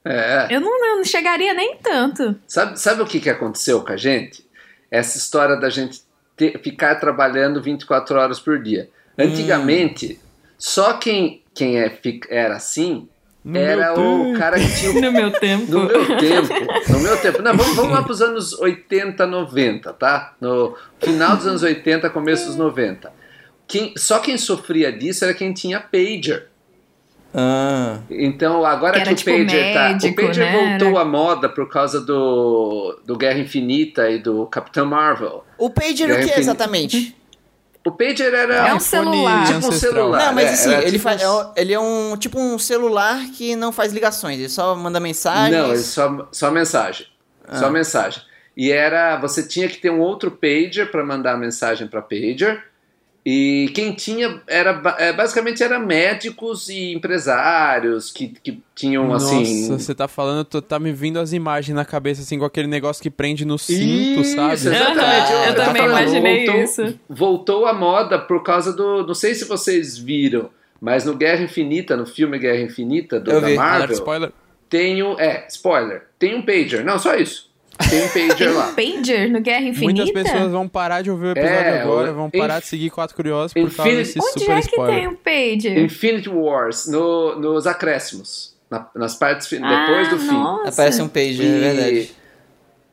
[0.05, 0.49] É.
[0.51, 2.37] Eu não, não chegaria nem tanto.
[2.47, 4.47] Sabe, sabe o que, que aconteceu com a gente?
[4.91, 6.03] Essa história da gente
[6.37, 8.89] ter, ficar trabalhando 24 horas por dia.
[9.19, 10.27] Antigamente, hum.
[10.59, 11.99] só quem, quem é,
[12.31, 13.09] era assim
[13.43, 14.93] no era o cara que tinha.
[15.01, 15.73] no meu tempo.
[15.73, 16.93] No meu tempo.
[16.93, 17.43] No meu tempo.
[17.43, 20.35] Não, vamos, vamos lá para os anos 80, 90, tá?
[20.41, 23.20] No final dos anos 80, começo dos 90.
[23.71, 26.49] Quem, só quem sofria disso era quem tinha pager.
[27.33, 28.01] Ah.
[28.11, 30.23] Então, agora que, que o tipo Pager médico, tá.
[30.25, 30.79] O Pager né?
[30.79, 35.45] voltou à moda por causa do, do Guerra Infinita e do Capitão Marvel.
[35.57, 37.17] O Pager Guerra o que exatamente?
[37.87, 39.47] O pager era é um celular.
[39.47, 40.27] Tipo um celular.
[40.27, 41.53] Não, mas é, assim, ele, tipo faz, um...
[41.57, 45.57] ele é um tipo um celular que não faz ligações, ele só manda mensagens.
[45.57, 47.07] Não, ele só, só mensagem.
[47.49, 47.57] Ah.
[47.57, 48.23] Só mensagem.
[48.55, 49.19] E era.
[49.21, 52.70] Você tinha que ter um outro pager para mandar mensagem para pager.
[53.25, 59.69] E quem tinha era é, basicamente era médicos e empresários que, que tinham Nossa, assim.
[59.69, 63.03] Nossa, você tá falando, tá me vindo as imagens na cabeça, assim, com aquele negócio
[63.03, 64.55] que prende no cinto, isso, sabe?
[64.55, 65.33] Exatamente.
[65.33, 67.01] eu, eu, eu também falando, imaginei voltou, isso.
[67.09, 69.07] Voltou a moda por causa do.
[69.07, 70.49] Não sei se vocês viram,
[70.81, 73.93] mas no Guerra Infinita, no filme Guerra Infinita do, da Marvel.
[73.93, 74.33] spoiler.
[74.71, 75.19] Tem um.
[75.21, 76.05] É, spoiler.
[76.19, 76.85] Tem um pager.
[76.85, 77.50] Não, só isso.
[77.89, 78.73] Tem um pager lá.
[78.77, 80.05] pager no Guerra Infinita?
[80.05, 82.63] Muitas pessoas vão parar de ouvir o episódio é, agora, vão parar Inf...
[82.63, 83.77] de seguir Quatro Curiosos por Infinity...
[83.77, 84.95] causa desse Onde super é que spoiler.
[84.95, 85.79] tem um pager?
[85.79, 88.51] Infinity Wars, no, nos acréscimos.
[88.71, 90.63] Na, nas partes ah, depois do nossa.
[90.63, 90.69] fim.
[90.69, 92.11] Aparece um pager, e, é verdade.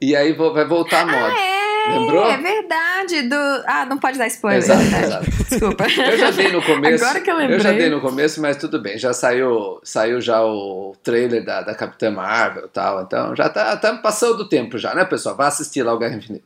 [0.02, 1.34] E aí vai voltar a moda.
[1.34, 1.66] Ah, é?
[1.89, 2.30] Lembrou?
[2.30, 3.21] É verdade.
[3.23, 3.36] Do...
[3.65, 4.63] Ah, não pode dar spoiler.
[4.63, 5.32] Exato, exato.
[5.50, 5.86] Desculpa.
[5.86, 7.04] Eu já dei no começo.
[7.04, 7.58] Agora que eu lembrei.
[7.58, 8.97] Eu já dei no começo, mas tudo bem.
[8.97, 13.02] Já saiu, saiu já o trailer da, da Capitã Marvel e tal.
[13.02, 15.36] Então já tá, tá passando do tempo já, né, pessoal?
[15.36, 16.45] Vá assistir lá o Guerra Infinita.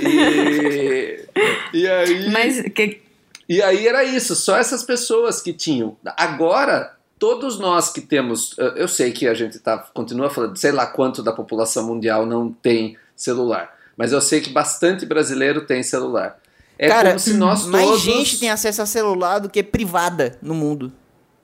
[0.00, 1.24] e,
[1.72, 2.30] e aí.
[2.30, 3.02] Mas que...
[3.48, 5.96] E aí era isso, só essas pessoas que tinham.
[6.16, 8.54] Agora, todos nós que temos.
[8.76, 12.52] Eu sei que a gente tá, continua falando, sei lá quanto da população mundial não
[12.52, 16.38] tem celular mas eu sei que bastante brasileiro tem celular.
[16.78, 18.00] É Cara, como se nós mais todos...
[18.00, 20.92] gente tem acesso a celular do que privada no mundo.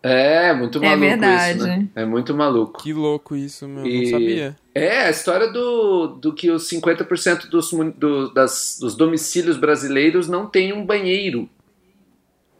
[0.00, 1.58] É, muito é maluco é verdade.
[1.58, 1.88] isso, né?
[1.96, 2.80] É muito maluco.
[2.82, 3.84] Que louco isso, meu.
[3.84, 4.02] E...
[4.02, 4.56] Não sabia.
[4.72, 10.46] É, a história do, do que os 50% dos, do, das, dos domicílios brasileiros não
[10.46, 11.48] tem um banheiro.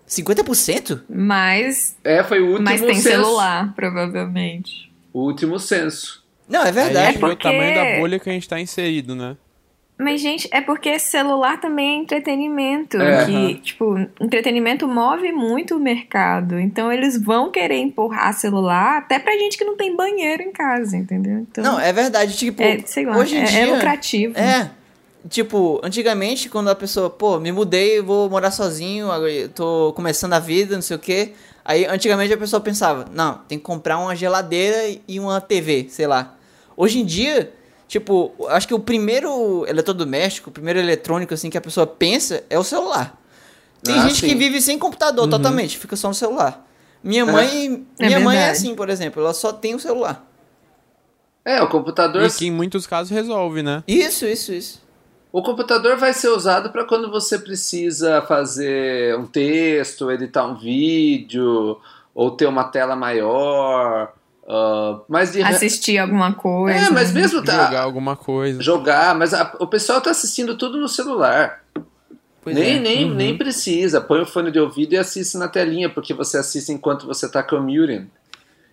[0.08, 1.02] 50%?
[1.08, 1.96] Mas.
[2.02, 3.08] É, foi o último Mas tem censo.
[3.08, 4.90] celular, provavelmente.
[5.12, 6.24] O último censo.
[6.48, 7.16] Não, é verdade.
[7.16, 7.46] é porque...
[7.46, 9.36] o tamanho da bolha que a gente tá inserido, né?
[9.96, 13.00] Mas, gente, é porque celular também é entretenimento.
[13.00, 13.24] É.
[13.26, 16.58] Que, tipo, entretenimento move muito o mercado.
[16.58, 20.96] Então, eles vão querer empurrar celular até pra gente que não tem banheiro em casa,
[20.96, 21.38] entendeu?
[21.38, 22.36] Então, não, é verdade.
[22.36, 24.36] Tipo, é, sei lá, hoje em é, dia, é lucrativo.
[24.36, 24.70] É.
[25.28, 29.06] Tipo, antigamente, quando a pessoa, pô, me mudei, vou morar sozinho,
[29.54, 31.32] tô começando a vida, não sei o quê.
[31.64, 34.76] Aí, antigamente, a pessoa pensava, não, tem que comprar uma geladeira
[35.06, 36.36] e uma TV, sei lá.
[36.76, 37.50] Hoje em dia
[37.86, 42.58] Tipo, acho que o primeiro eletrodoméstico, o primeiro eletrônico assim que a pessoa pensa é
[42.58, 43.20] o celular.
[43.82, 44.28] Tem ah, gente sim.
[44.28, 45.30] que vive sem computador uhum.
[45.30, 46.66] totalmente, fica só no celular.
[47.02, 47.24] Minha é.
[47.26, 50.26] mãe, é minha mãe é assim, por exemplo, ela só tem o celular.
[51.44, 52.22] É, o computador.
[52.24, 53.84] E que em muitos casos resolve, né?
[53.86, 54.82] Isso, isso, isso.
[55.30, 61.78] O computador vai ser usado para quando você precisa fazer um texto, editar um vídeo,
[62.14, 64.14] ou ter uma tela maior,
[64.46, 65.42] Uh, mas de...
[65.42, 66.78] Assistir alguma coisa.
[66.78, 67.64] É, mas mesmo tá.
[67.64, 68.62] Jogar alguma coisa.
[68.62, 71.62] Jogar, mas a, o pessoal tá assistindo tudo no celular.
[72.42, 72.78] Pois nem, é.
[72.78, 73.14] nem, uhum.
[73.14, 74.02] nem precisa.
[74.02, 77.42] Põe o fone de ouvido e assiste na telinha, porque você assiste enquanto você tá
[77.42, 78.06] commuting.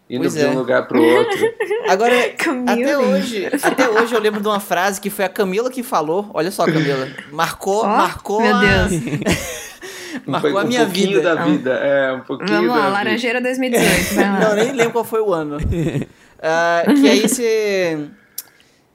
[0.09, 0.55] indo pois de um é.
[0.55, 1.39] lugar pro outro.
[1.87, 2.15] Agora,
[2.67, 6.29] até hoje, até hoje eu lembro de uma frase que foi a Camila que falou.
[6.33, 7.07] Olha só, Camila.
[7.31, 8.41] Marcou, oh, marcou.
[8.41, 9.70] Meu Deus.
[10.25, 11.21] marcou um, a minha um vida.
[11.21, 11.71] da vida.
[11.71, 14.15] É, um pouquinho Vamos lá, Laranjeira 2018.
[14.39, 15.57] Não, nem lembro qual foi o ano.
[15.57, 18.09] Uh, que aí você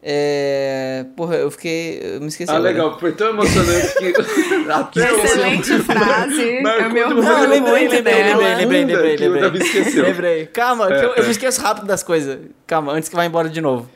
[0.09, 1.05] é...
[1.16, 2.00] Porra, eu fiquei.
[2.00, 2.48] Eu me esqueci.
[2.48, 2.70] Ah, agora.
[2.70, 3.00] legal.
[3.00, 4.70] Foi tão emocionante que.
[4.70, 5.83] Até Excelente eu...
[5.83, 6.61] frase.
[6.62, 9.42] Mas, é o meu Não, eu lembrei, lembrei, lembrei, lembrei, lembrei, lembrei.
[9.42, 10.05] Eu esqueceu.
[10.05, 10.46] lembrei.
[10.46, 12.38] Calma, é, eu, eu me esqueço rápido das coisas.
[12.68, 13.90] Calma, antes que vá embora de novo.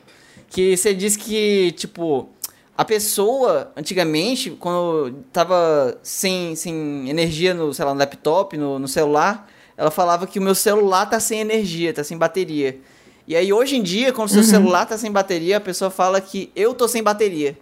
[0.49, 2.29] Que você disse que, tipo,
[2.77, 8.87] a pessoa, antigamente, quando tava sem, sem energia no, sei lá, no laptop, no, no
[8.87, 12.79] celular, ela falava que o meu celular tá sem energia, tá sem bateria.
[13.27, 14.47] E aí, hoje em dia, quando o seu uhum.
[14.47, 17.57] celular tá sem bateria, a pessoa fala que eu tô sem bateria.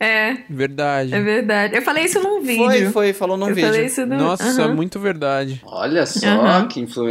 [0.00, 0.36] É.
[0.48, 1.14] Verdade.
[1.14, 1.76] É verdade.
[1.76, 2.64] Eu falei isso num vídeo.
[2.64, 3.70] Foi, foi, falou num eu vídeo.
[3.70, 4.16] Falei isso no...
[4.16, 4.70] Nossa, uhum.
[4.70, 5.62] é muito verdade.
[5.64, 6.68] Olha só uhum.
[6.68, 7.06] que influ...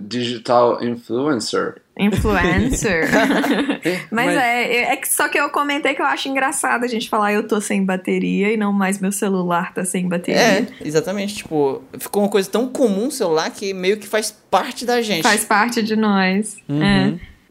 [0.00, 1.76] digital influencer.
[1.98, 3.08] Influencer.
[4.10, 7.32] mas, mas, é, é só que eu comentei que eu acho engraçado a gente falar
[7.32, 10.40] eu tô sem bateria e não mais meu celular tá sem bateria.
[10.40, 11.36] É, exatamente.
[11.36, 15.22] Tipo, ficou uma coisa tão comum o celular que meio que faz parte da gente.
[15.22, 16.56] Faz parte de nós.
[16.68, 16.82] Uhum.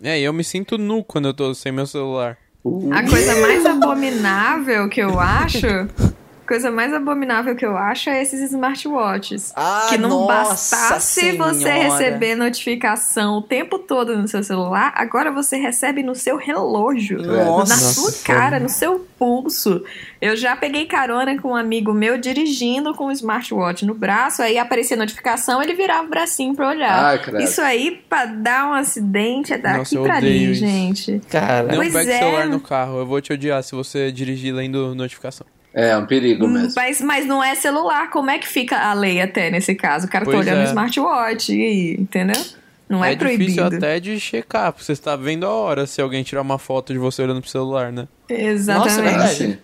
[0.01, 0.11] É.
[0.11, 2.37] é, e eu me sinto nu quando eu tô sem meu celular.
[2.91, 5.67] A coisa mais abominável que eu acho
[6.45, 9.51] coisa mais abominável que eu acho é esses smartwatches.
[9.55, 11.53] Ah, que não bastasse senhora.
[11.53, 17.21] você receber notificação o tempo todo no seu celular, agora você recebe no seu relógio.
[17.21, 17.73] Nossa.
[17.73, 19.83] Na sua cara, no seu pulso.
[20.21, 24.57] Eu já peguei carona com um amigo meu dirigindo com o smartwatch no braço, aí
[24.57, 27.05] aparecia notificação, ele virava o bracinho pra olhar.
[27.05, 30.59] Ai, isso aí, pra dar um acidente, é daqui Nossa, pra ali, isso.
[30.59, 31.21] gente.
[31.29, 32.19] Cara, não pegue é.
[32.19, 35.45] celular no carro, eu vou te odiar se você dirigir lendo notificação.
[35.75, 36.71] É, é um perigo mesmo.
[36.73, 38.09] Mas, mas não é celular.
[38.09, 40.07] Como é que fica a lei até nesse caso?
[40.07, 40.65] O cara tá pois tá olhando é.
[40.65, 42.41] o smartwatch, e, entendeu?
[42.87, 43.51] Não é, é proibido.
[43.51, 46.93] difícil até de checar, porque você está vendo a hora se alguém tirar uma foto
[46.93, 48.07] de você olhando pro celular, né?
[48.29, 48.87] Exatamente.
[48.87, 49.59] Nossa, é verdade.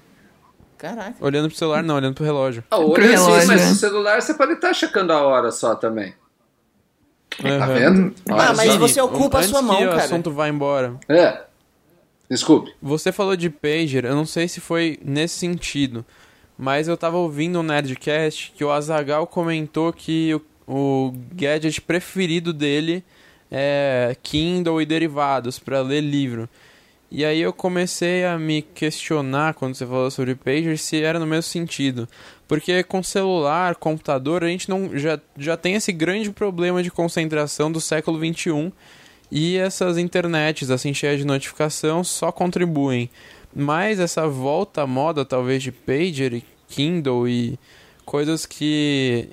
[0.78, 1.13] Caraca.
[1.21, 2.63] Olhando pro celular, não, olhando pro relógio.
[2.69, 6.15] Ah, olha relógio, mas no celular você pode estar tá checando a hora só também.
[7.41, 7.60] Uhum.
[7.60, 8.15] Tá vendo?
[8.30, 8.80] Olha ah, mas só.
[8.80, 9.95] você ocupa Antes a sua mão, que cara.
[9.95, 10.95] o assunto vai embora.
[11.08, 11.41] É.
[12.32, 12.74] Desculpe.
[12.82, 16.06] Você falou de pager, eu não sei se foi nesse sentido,
[16.58, 22.54] mas eu tava ouvindo um Nerdcast que o Azagal comentou que o, o gadget preferido
[22.54, 23.04] dele
[23.52, 26.48] é Kindle e derivados para ler livro.
[27.12, 31.28] E aí eu comecei a me questionar quando você falou sobre pager se era no
[31.28, 32.08] mesmo sentido.
[32.48, 37.70] Porque com celular, computador, a gente não já, já tem esse grande problema de concentração
[37.70, 38.72] do século 21
[39.32, 43.10] e essas internets, assim, cheias de notificação, só contribuem.
[43.56, 47.58] Mas essa volta à moda, talvez, de pager e Kindle e
[48.06, 49.30] coisas que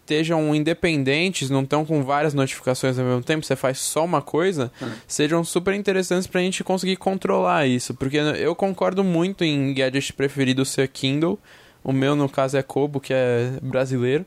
[0.00, 4.70] estejam independentes, não estão com várias notificações ao mesmo tempo, você faz só uma coisa,
[4.80, 4.90] uhum.
[5.08, 7.94] sejam super interessantes para a gente conseguir controlar isso.
[7.94, 11.38] Porque eu concordo muito em gadget preferido ser Kindle.
[11.82, 14.24] O meu, no caso, é Kobo, que é brasileiro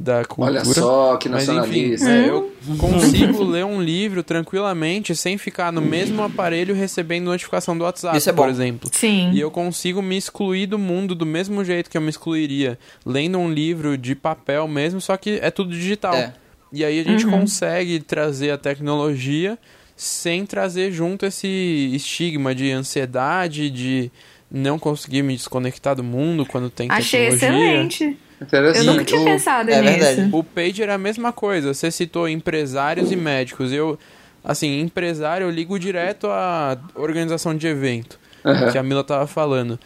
[0.00, 0.62] da cultura.
[0.62, 2.06] Olha só que nacionalista.
[2.06, 7.26] Mas, enfim, é, eu consigo ler um livro tranquilamente sem ficar no mesmo aparelho recebendo
[7.26, 8.88] notificação do WhatsApp, Isso é por exemplo.
[8.90, 9.30] Sim.
[9.32, 13.36] E eu consigo me excluir do mundo do mesmo jeito que eu me excluiria lendo
[13.36, 16.14] um livro de papel mesmo, só que é tudo digital.
[16.14, 16.32] É.
[16.72, 17.40] E aí a gente uhum.
[17.40, 19.58] consegue trazer a tecnologia
[19.94, 24.10] sem trazer junto esse estigma de ansiedade, de
[24.50, 27.48] não conseguir me desconectar do mundo quando tem Achei tecnologia.
[27.48, 28.29] Achei excelente.
[28.40, 28.86] Interessante.
[28.86, 29.98] Eu nunca tinha o, pensado é nisso.
[29.98, 30.30] Verdade.
[30.32, 31.74] O pager é a mesma coisa.
[31.74, 33.72] Você citou empresários e médicos.
[33.72, 33.98] Eu,
[34.42, 38.72] assim, empresário, eu ligo direto à organização de evento, uhum.
[38.72, 39.78] que a Mila tava falando.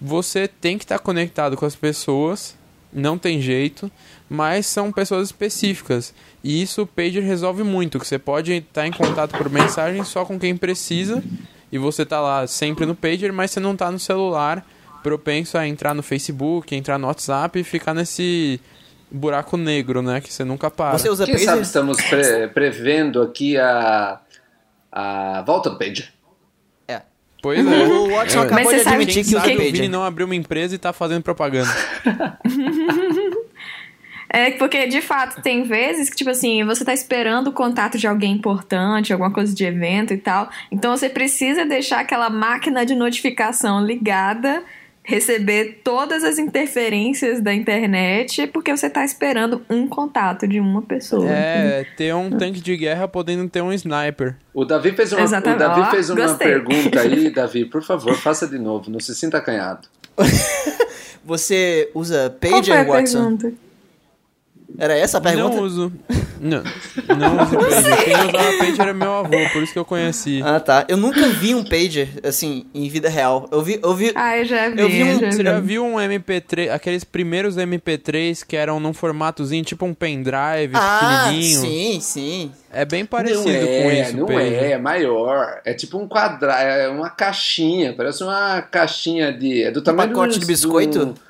[0.00, 2.56] Você tem que estar tá conectado com as pessoas,
[2.92, 3.90] não tem jeito,
[4.28, 6.14] mas são pessoas específicas.
[6.42, 10.02] E isso o pager resolve muito, que você pode estar tá em contato por mensagem
[10.04, 11.22] só com quem precisa,
[11.70, 14.66] e você tá lá sempre no pager, mas você não tá no celular
[15.02, 18.60] propenso a entrar no Facebook, entrar no WhatsApp e ficar nesse
[19.10, 20.20] buraco negro, né?
[20.20, 20.96] Que você nunca para.
[20.96, 24.20] Você usa Quem sabe estamos pre prevendo aqui a,
[24.92, 26.12] a volta do Pager.
[26.86, 27.02] É.
[27.42, 27.86] Pois é.
[27.86, 28.42] O Watson é.
[28.42, 31.70] acabou de admitir que, que o Vini não abriu uma empresa e tá fazendo propaganda.
[34.32, 38.06] É, porque de fato tem vezes que, tipo assim, você tá esperando o contato de
[38.06, 40.48] alguém importante, alguma coisa de evento e tal.
[40.70, 44.62] Então você precisa deixar aquela máquina de notificação ligada
[45.02, 51.28] receber todas as interferências da internet porque você está esperando um contato de uma pessoa.
[51.28, 54.36] É, ter um tanque de guerra podendo ter um sniper.
[54.54, 58.58] O Davi fez uma, o Davi fez uma pergunta aí, Davi, por favor, faça de
[58.58, 59.88] novo, não se sinta acanhado.
[61.24, 63.36] você usa pager, Qual foi a Watson?
[63.36, 63.69] Pergunta?
[64.78, 65.56] Era essa a pergunta?
[65.56, 65.92] Não uso.
[66.40, 66.62] Não,
[67.18, 68.02] não uso pager.
[68.04, 70.40] Quem usava pager era meu avô, por isso que eu conheci.
[70.42, 70.86] Ah, tá.
[70.88, 73.46] Eu nunca vi um pager, assim, em vida real.
[73.52, 73.78] Eu vi...
[73.82, 74.80] Eu vi ah, eu já vi.
[74.80, 75.42] Eu vi um, já vi.
[75.44, 81.24] já viu um MP3, aqueles primeiros MP3 que eram num formatozinho, tipo um pendrive, ah,
[81.26, 81.60] pequenininho?
[81.60, 82.52] sim, sim.
[82.72, 84.52] É bem parecido não é, com isso, Não pager.
[84.62, 85.60] é, é maior.
[85.62, 89.64] É tipo um quadrado, é uma caixinha, parece uma caixinha de...
[89.64, 91.04] É do Um tamanho pacote do, de biscoito?
[91.04, 91.29] do-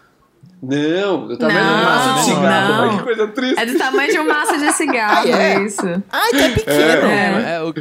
[0.63, 2.87] Não, do tamanho Não, de um maço de cigarro.
[2.87, 2.99] não.
[2.99, 3.59] Que coisa triste.
[3.61, 5.63] É do tamanho de um maço de cigarro, Ah, é?
[5.65, 6.03] isso.
[6.13, 7.07] Ah, então é pequeno.
[7.09, 7.55] É.
[7.57, 7.75] É, o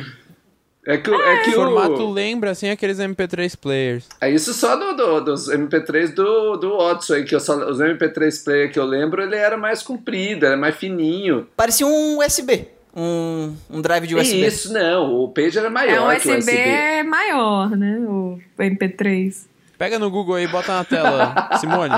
[0.87, 2.09] É que, o- é que formato o...
[2.11, 4.07] lembra, assim, aqueles MP3 players.
[4.21, 7.79] É isso só do, do- dos MP3 do, do Watson aí, que eu só, os
[7.79, 11.47] MP3 player que eu lembro, ele era mais comprido, era mais fininho.
[11.57, 12.69] Parecia um USB.
[12.95, 14.47] Um, um drive de USB.
[14.47, 17.03] Isso, não, o Pager era maior É um que o USB USB.
[17.03, 17.99] maior, né?
[18.07, 19.48] O MP3.
[19.79, 21.93] Pega no Google aí e bota na tela, Simone.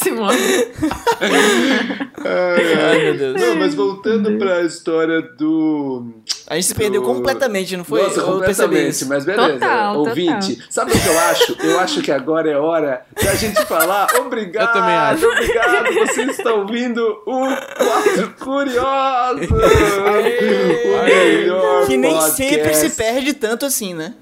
[0.00, 0.38] Simone.
[2.24, 3.40] Ai, meu Deus.
[3.40, 6.06] Não, mas voltando pra história do...
[6.46, 8.02] A gente se perdeu do- completamente, não foi?
[8.04, 9.52] Nossa, Eu completamente, mas beleza.
[9.54, 11.56] Total, Ouvinte, sabe o que eu acho?
[11.64, 15.26] Eu acho que agora é hora da gente falar obrigado, Eu também acho.
[15.26, 17.40] obrigado, você está ouvindo o
[17.76, 22.36] Quatro Curiosos, o melhor Que nem podcast.
[22.36, 24.14] sempre se perde tanto assim, né?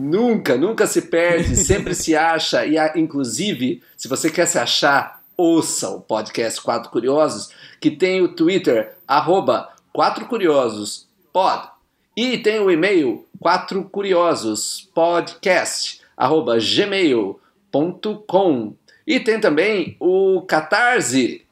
[0.00, 2.64] Nunca, nunca se perde, sempre se acha.
[2.66, 8.20] E a- inclusive, se você quer se achar, ouça o podcast Quatro Curiosos, que tem
[8.22, 11.68] o Twitter, arroba Quatro Curiosos Pod.
[12.16, 18.74] E tem o e-mail Quatro Curiosos Podcast, arroba gmail.com.
[19.06, 21.44] E tem também o Catarse.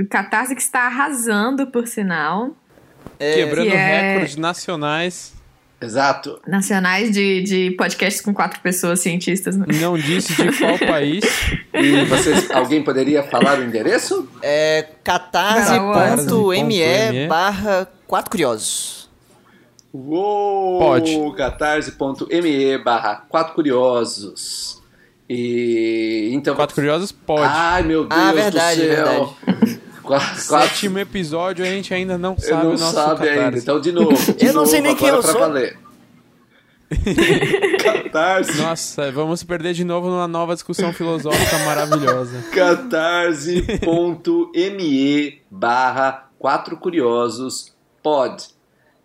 [0.00, 2.50] O Catarse que está arrasando, por sinal.
[3.18, 5.34] Quebrando que é- recordes nacionais.
[5.84, 6.40] Exato.
[6.46, 9.56] Nacionais de, de podcasts com quatro pessoas cientistas.
[9.56, 9.66] Né?
[9.80, 11.24] Não disse de qual país.
[11.72, 14.28] E vocês, alguém poderia falar o endereço?
[14.42, 19.08] É catarse.me barra 4 curiosos.
[19.92, 20.78] Uou!
[20.80, 21.16] Pode.
[21.36, 24.82] catarse.me barra 4 curiosos.
[25.28, 26.54] E então.
[26.54, 27.42] Quatro Curiosos pode.
[27.46, 29.06] Ai, meu Deus Ah, verdade, do céu.
[29.06, 29.53] verdade.
[30.04, 30.40] Qua- Quatro.
[30.40, 33.40] Sétimo episódio, a gente ainda não Eu sabe não o nosso sabe ainda.
[33.42, 33.58] Catarse.
[33.62, 34.14] Então, de novo.
[34.34, 35.40] de Eu não sei novo, nem quem eu sou.
[35.40, 35.78] Valer.
[37.82, 38.56] Catarse.
[38.60, 42.44] Nossa, vamos perder de novo numa nova discussão filosófica maravilhosa.
[42.54, 48.44] catarse.me barra 4 curiosos pod.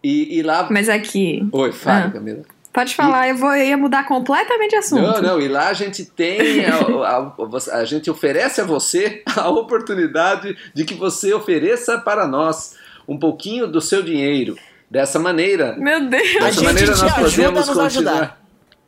[0.03, 0.67] E, e lá.
[0.69, 1.47] Mas aqui.
[1.51, 2.11] Oi, fala, Ah.
[2.11, 2.41] Camila.
[2.79, 5.01] Pode falar, eu, vou, eu ia mudar completamente de assunto.
[5.01, 9.49] Não, não, e lá a gente tem, a, a- a gente oferece a você a
[9.49, 12.75] oportunidade de que você ofereça para nós
[13.07, 14.55] um pouquinho do seu dinheiro.
[14.89, 16.23] Dessa maneira, Meu Deus.
[16.37, 18.13] A dessa gente maneira te nós ajuda podemos a nos continuar.
[18.13, 18.39] ajudar.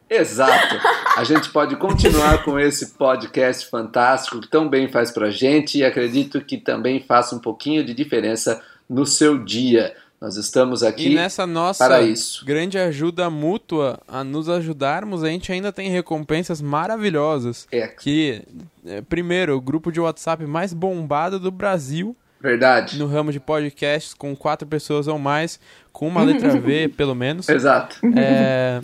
[0.10, 0.76] Exato.
[1.16, 5.86] A gente pode continuar com esse podcast fantástico que tão bem faz pra gente e
[5.86, 9.96] acredito que também faça um pouquinho de diferença no seu dia.
[10.22, 12.46] Nós estamos aqui E nessa nossa para isso.
[12.46, 17.68] grande ajuda mútua a nos ajudarmos, a gente ainda tem recompensas maravilhosas.
[17.72, 17.88] É.
[17.88, 18.44] Que,
[18.86, 23.00] é, primeiro, o grupo de WhatsApp mais bombado do Brasil Verdade.
[23.00, 25.60] no ramo de podcasts, com quatro pessoas ou mais,
[25.92, 27.50] com uma letra V, pelo menos.
[27.50, 27.98] Exato.
[28.16, 28.80] É,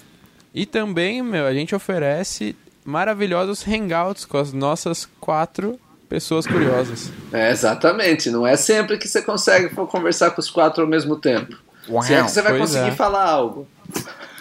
[0.51, 7.11] e também, meu, a gente oferece maravilhosos hangouts com as nossas quatro pessoas curiosas.
[7.31, 8.29] É, exatamente.
[8.29, 11.55] Não é sempre que você consegue conversar com os quatro ao mesmo tempo.
[12.03, 12.91] Se é que você vai conseguir é.
[12.91, 13.67] falar algo.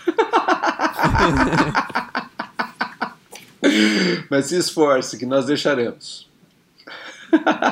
[4.31, 6.27] Mas se esforce, que nós deixaremos.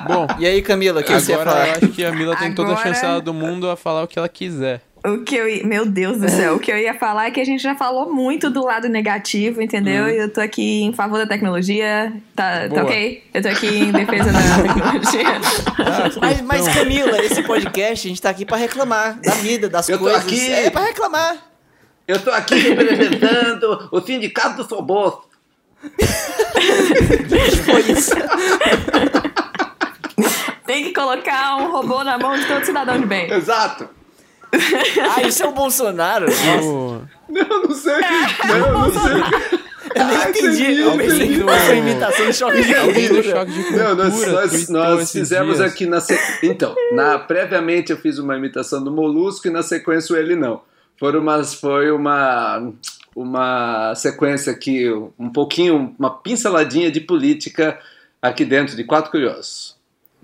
[0.06, 1.76] Bom, E aí, Camila, o que você ia agora eu falar?
[1.78, 4.18] acho que a Mila tem toda a Agora- chance do mundo a falar o que
[4.18, 4.82] ela quiser.
[5.06, 5.66] O que eu ia...
[5.66, 8.10] Meu Deus do céu, o que eu ia falar é que a gente já falou
[8.10, 10.08] muito do lado negativo, entendeu?
[10.08, 12.10] E eu tô aqui em favor da tecnologia.
[12.34, 13.22] Tá, tá ok?
[13.34, 16.20] Eu tô aqui em defesa da tecnologia.
[16.20, 19.98] Mas, mas, Camila, esse podcast, a gente tá aqui pra reclamar da vida, das Eu
[19.98, 20.22] tô coisas.
[20.24, 20.50] aqui.
[20.50, 21.36] É pra reclamar.
[22.08, 25.22] Eu tô aqui representando o sindicato do Soboço.
[27.64, 28.12] Foi isso.
[30.66, 33.30] Tem que colocar um robô na mão de todo cidadão de bem.
[33.30, 33.86] Exato.
[35.16, 36.26] Ah, isso é o Bolsonaro?
[36.62, 37.94] O- Não, não sei.
[38.48, 39.60] Não, não sei.
[39.94, 40.80] Eu nem entendi.
[40.80, 43.44] Eu pensei que fosse uma imitação de choque de cultura.
[43.70, 45.72] Não, nós, nós, fizemos dias.
[45.72, 46.18] aqui na se...
[46.42, 50.62] Então, na, previamente eu fiz uma imitação do Molusco e na sequência o ele não.
[50.98, 52.72] Foram umas, foi uma,
[53.14, 57.78] uma sequência aqui, um pouquinho, uma pinceladinha de política
[58.22, 59.73] aqui dentro de Quatro Curiosos.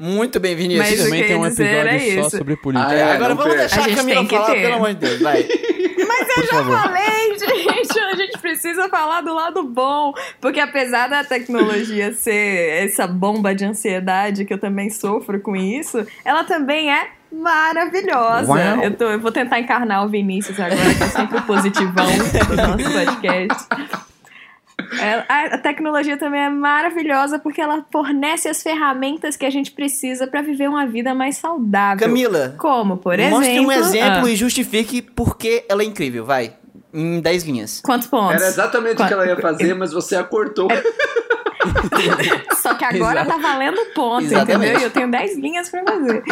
[0.00, 0.88] Muito bem, Vinícius.
[0.88, 2.90] Mas Também tem um episódio só sobre política.
[2.90, 3.12] Ah, é?
[3.12, 4.62] Agora vamos deixar A a Camila falar, ter.
[4.62, 5.20] pelo amor de Deus.
[5.20, 5.42] Vai.
[6.08, 6.78] Mas eu Por já favor.
[6.80, 8.00] falei, gente.
[8.00, 10.12] A gente precisa precisa falar do lado bom.
[10.40, 16.06] Porque apesar da tecnologia ser essa bomba de ansiedade, que eu também sofro com isso,
[16.24, 18.52] ela também é maravilhosa.
[18.82, 22.06] Eu, tô, eu, vou tentar encarnar o Vinícius agora, que é sempre o positivão
[22.48, 23.66] do nosso podcast.
[25.28, 30.26] A, a, tecnologia também é maravilhosa porque ela fornece as ferramentas que a gente precisa
[30.26, 32.06] para viver uma vida mais saudável.
[32.06, 32.54] Camila.
[32.58, 33.38] Como, por exemplo.
[33.38, 36.24] Mostre um exemplo ah, e justifique por que ela é incrível.
[36.24, 36.54] Vai.
[36.92, 37.80] Em 10 linhas.
[37.84, 38.34] Quantos pontos?
[38.34, 39.04] Era exatamente Quanto...
[39.04, 40.68] o que ela ia fazer, mas você acortou.
[40.70, 40.82] É...
[42.60, 43.30] Só que agora Exato.
[43.30, 44.70] tá valendo ponto, Exatamente.
[44.70, 44.80] entendeu?
[44.80, 46.22] E eu tenho 10 linhas para fazer.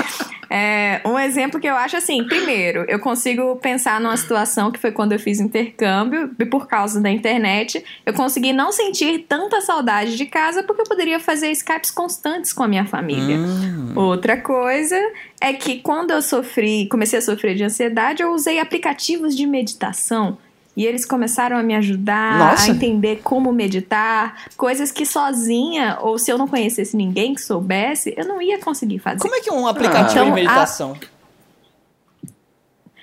[0.51, 4.91] É, um exemplo que eu acho assim, primeiro, eu consigo pensar numa situação que foi
[4.91, 10.17] quando eu fiz intercâmbio, e por causa da internet, eu consegui não sentir tanta saudade
[10.17, 13.37] de casa porque eu poderia fazer Skypes constantes com a minha família.
[13.37, 13.93] Hum.
[13.95, 14.97] Outra coisa
[15.41, 20.39] é que quando eu sofri, comecei a sofrer de ansiedade, eu usei aplicativos de meditação
[20.79, 22.71] e eles começaram a me ajudar Nossa.
[22.71, 28.15] a entender como meditar, coisas que sozinha, ou se eu não conhecesse ninguém que soubesse,
[28.17, 29.19] eu não ia conseguir fazer.
[29.19, 30.25] Como é que é um aplicativo ah.
[30.27, 30.93] de meditação?
[30.93, 31.18] A...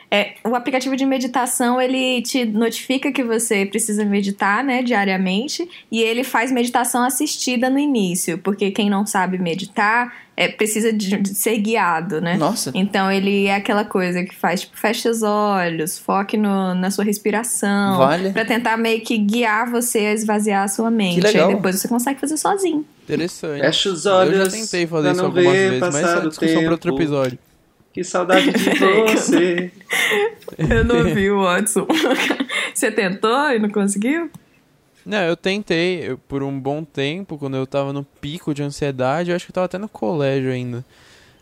[0.10, 6.02] É, o aplicativo de meditação, ele te notifica que você precisa meditar, né, diariamente, e
[6.02, 11.30] ele faz meditação assistida no início, porque quem não sabe meditar é, precisa de, de,
[11.30, 12.36] ser guiado, né?
[12.36, 12.72] Nossa.
[12.74, 17.06] Então ele é aquela coisa que faz, tipo, fecha os olhos, foque no, na sua
[17.06, 18.32] respiração, vale.
[18.32, 21.16] para tentar meio que guiar você a esvaziar a sua mente.
[21.16, 21.50] Que legal.
[21.50, 22.86] Aí depois você consegue fazer sozinho.
[23.04, 23.62] Interessante.
[23.62, 24.38] Fecha os olhos.
[24.38, 27.40] Eu já tentei fazer isso algumas vezes, mas essa é discussão para outro episódio.
[27.96, 28.72] Que saudade de
[29.08, 29.72] você.
[30.60, 31.88] eu não vi o Watson.
[32.76, 34.30] Você tentou e não conseguiu?
[35.06, 39.30] Não, eu tentei eu, por um bom tempo, quando eu tava no pico de ansiedade,
[39.30, 40.84] eu acho que eu tava até no colégio ainda.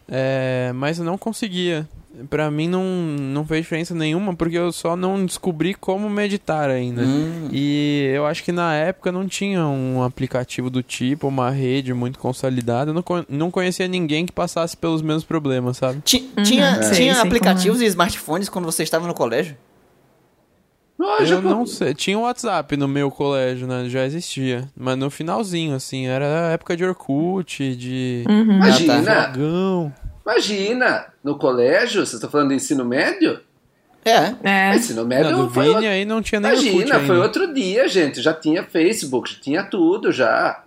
[0.07, 1.87] É, mas eu não conseguia
[2.29, 7.01] para mim não, não fez diferença nenhuma, porque eu só não descobri como meditar ainda.
[7.01, 7.49] Hum.
[7.51, 12.19] E eu acho que na época não tinha um aplicativo do tipo, uma rede muito
[12.19, 12.91] consolidada.
[12.91, 16.01] Eu não, não conhecia ninguém que passasse pelos mesmos problemas, sabe?
[16.01, 16.43] T uhum.
[16.43, 16.91] Tinha, é.
[16.91, 19.57] tinha aplicativos e smartphones quando você estava no colégio?
[21.03, 21.33] Lógico.
[21.33, 21.93] Eu não sei.
[21.93, 23.89] Tinha o um WhatsApp no meu colégio, né?
[23.89, 24.69] Já existia.
[24.75, 26.07] Mas no finalzinho, assim.
[26.07, 28.23] Era a época de Orkut, de...
[28.29, 28.55] Uhum.
[28.55, 29.33] Imagina!
[30.25, 33.37] Imagina, no colégio, você está falando de ensino médio?
[34.05, 34.33] É.
[34.43, 34.75] é.
[34.75, 35.73] Ensino médio não, foi.
[35.73, 38.21] Vini aí não tinha nem Imagina, foi outro dia, gente.
[38.21, 40.63] Já tinha Facebook, já tinha tudo já.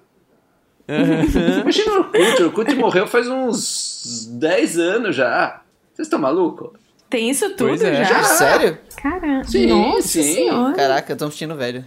[0.87, 1.61] Uhum.
[1.63, 2.43] Imagina o Orkut.
[2.43, 5.63] O Orkut morreu faz uns 10 anos já.
[5.95, 6.86] Vocês estão malucos?
[7.09, 8.05] Tem isso tudo é.
[8.05, 8.05] já?
[8.05, 8.25] já?
[8.25, 8.79] Sério?
[8.97, 9.45] Caramba.
[9.45, 10.23] Sim, Nossa sim.
[10.23, 10.75] Senhora.
[10.75, 11.85] Caraca, eu tô assistindo velho.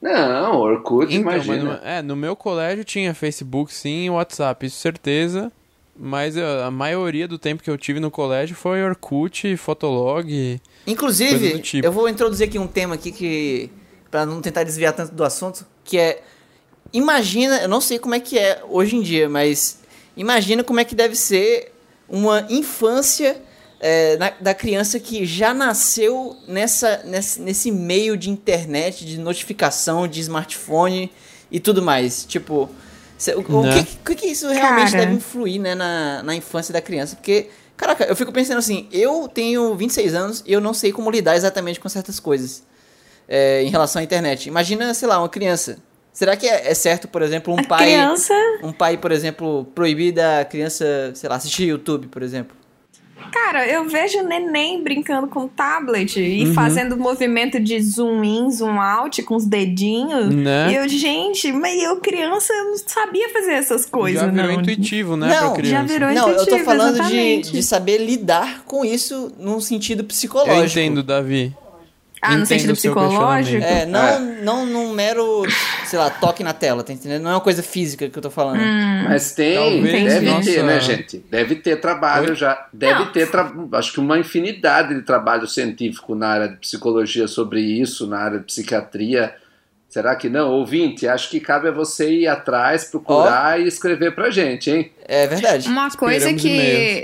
[0.00, 1.80] Não, Orkut, então, imagina.
[1.80, 5.50] No, é, no meu colégio tinha Facebook sim e WhatsApp, isso certeza.
[5.96, 10.60] Mas a, a, maioria do tempo que eu tive no colégio foi Orkut, Fotolog.
[10.86, 11.86] Inclusive, tipo.
[11.86, 13.70] eu vou introduzir aqui um tema aqui que
[14.10, 16.22] para não tentar desviar tanto do assunto, que é
[16.92, 19.80] imagina, eu não sei como é que é hoje em dia, mas
[20.16, 21.72] imagina como é que deve ser
[22.08, 23.40] uma infância
[23.84, 30.06] é, na, da criança que já nasceu nessa, nesse, nesse meio de internet, de notificação,
[30.06, 31.10] de smartphone
[31.50, 32.24] e tudo mais.
[32.24, 32.70] Tipo,
[33.36, 33.84] o, o né?
[34.04, 35.04] que, que, isso realmente Cara.
[35.04, 37.16] deve influir né, na, na infância da criança?
[37.16, 41.10] Porque, caraca, eu fico pensando assim, eu tenho 26 anos e eu não sei como
[41.10, 42.62] lidar exatamente com certas coisas
[43.26, 44.46] é, em relação à internet.
[44.46, 45.76] Imagina, sei lá, uma criança.
[46.12, 47.86] Será que é, é certo, por exemplo, um a pai.
[47.86, 48.34] Criança...
[48.62, 52.61] Um pai, por exemplo, proibir da criança, sei lá, assistir YouTube, por exemplo?
[53.32, 56.52] Cara, eu vejo neném brincando com tablet e uhum.
[56.52, 60.34] fazendo movimento de zoom in, zoom out com os dedinhos.
[60.34, 60.70] Né?
[60.70, 64.60] E eu, gente, mas eu criança eu não sabia fazer essas coisas, já virou não.
[64.60, 65.76] intuitivo, né, não, pra criança.
[65.76, 70.04] Já virou não, intuitivo, eu tô falando de, de saber lidar com isso num sentido
[70.04, 70.58] psicológico.
[70.58, 71.54] Eu entendo, Davi.
[72.24, 73.64] Ah, no sentido psicológico?
[73.64, 74.18] É, não, é.
[74.20, 75.42] não num mero,
[75.84, 77.22] sei lá, toque na tela, tá entendendo?
[77.22, 78.60] Não é uma coisa física que eu tô falando.
[78.60, 80.48] Hum, Mas tem, Talvez, deve nossa.
[80.48, 81.24] ter, né, gente?
[81.28, 82.36] Deve ter trabalho Oi?
[82.36, 82.68] já.
[82.72, 83.12] Deve não.
[83.12, 83.28] ter,
[83.72, 88.38] acho que uma infinidade de trabalho científico na área de psicologia sobre isso, na área
[88.38, 89.34] de psiquiatria.
[89.88, 90.52] Será que não?
[90.52, 93.62] Ouvinte, acho que cabe a você ir atrás, procurar oh.
[93.62, 94.92] e escrever pra gente, hein?
[95.06, 95.68] É verdade.
[95.68, 96.48] Uma coisa que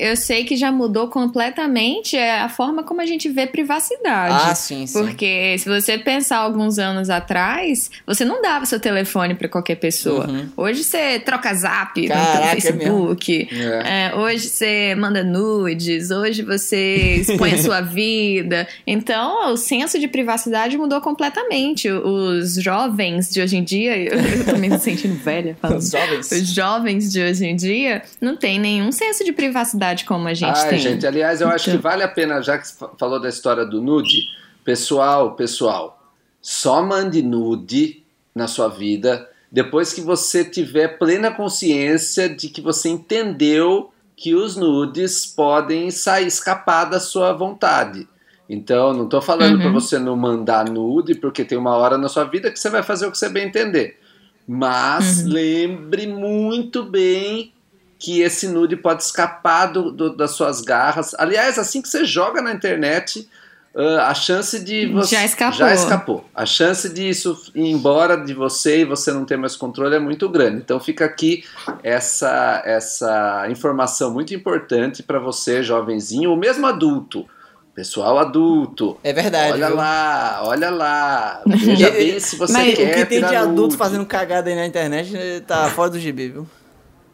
[0.00, 4.50] eu sei que já mudou completamente é a forma como a gente vê privacidade.
[4.50, 4.98] Ah, sim, sim.
[4.98, 10.28] Porque se você pensar alguns anos atrás, você não dava seu telefone para qualquer pessoa.
[10.28, 10.48] Uhum.
[10.56, 13.48] Hoje você troca zap Caraca, no Facebook.
[13.50, 16.10] É é, hoje você manda nudes.
[16.10, 18.68] Hoje você expõe a sua vida.
[18.86, 21.90] Então, o senso de privacidade mudou completamente.
[21.90, 25.78] Os jovens de hoje em dia, eu, eu tô me sentindo velha falando.
[25.78, 26.30] Os jovens.
[26.30, 27.87] Os jovens de hoje em dia
[28.20, 30.78] não tem nenhum senso de privacidade como a gente Ai, tem.
[30.78, 33.64] gente, aliás, eu acho que então vale a pena, já que você falou da história
[33.64, 34.22] do nude,
[34.64, 35.98] pessoal, pessoal,
[36.40, 38.02] Só mande nude
[38.34, 44.56] na sua vida depois que você tiver plena consciência de que você entendeu que os
[44.56, 48.06] nudes podem sair, escapar da sua vontade.
[48.48, 49.60] Então, não estou falando uhum.
[49.60, 52.82] para você não mandar nude, porque tem uma hora na sua vida que você vai
[52.82, 53.98] fazer o que você bem entender.
[54.46, 55.28] Mas uhum.
[55.28, 57.52] lembre muito bem
[57.98, 61.14] que esse nude pode escapar do, do, das suas garras.
[61.18, 63.28] Aliás, assim que você joga na internet,
[63.74, 65.16] uh, a chance de você.
[65.16, 65.58] Já escapou.
[65.58, 66.24] Já escapou.
[66.34, 69.98] A chance de isso ir embora de você e você não ter mais controle é
[69.98, 70.58] muito grande.
[70.58, 71.44] Então fica aqui
[71.82, 77.26] essa, essa informação muito importante para você, jovenzinho, ou mesmo adulto.
[77.74, 78.98] Pessoal adulto.
[79.04, 79.52] É verdade.
[79.52, 79.76] Olha viu?
[79.76, 81.42] lá, olha lá.
[81.46, 82.90] Veja bem se você Mas quer.
[82.90, 83.76] O que tem de adulto nude.
[83.76, 85.12] fazendo cagada aí na internet
[85.46, 86.46] tá fora do gibi, viu?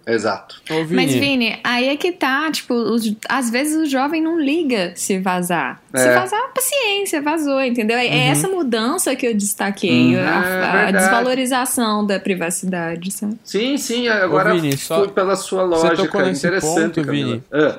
[0.07, 0.61] Exato.
[0.71, 0.95] Ô, Vini.
[0.95, 5.19] Mas, Vini, aí é que tá, tipo, os, às vezes o jovem não liga se
[5.19, 5.81] vazar.
[5.93, 5.99] É.
[5.99, 7.97] Se vazar, paciência, vazou, entendeu?
[7.97, 8.31] É, uhum.
[8.31, 10.21] essa mudança que eu destaquei, uhum.
[10.21, 13.39] a, é a, desvalorização da privacidade, sabe?
[13.45, 17.43] Sim, sim, agora Ô, Vini, só, pela sua lógica, você tocou nesse interessante, ponto, Vini.
[17.53, 17.79] Ah.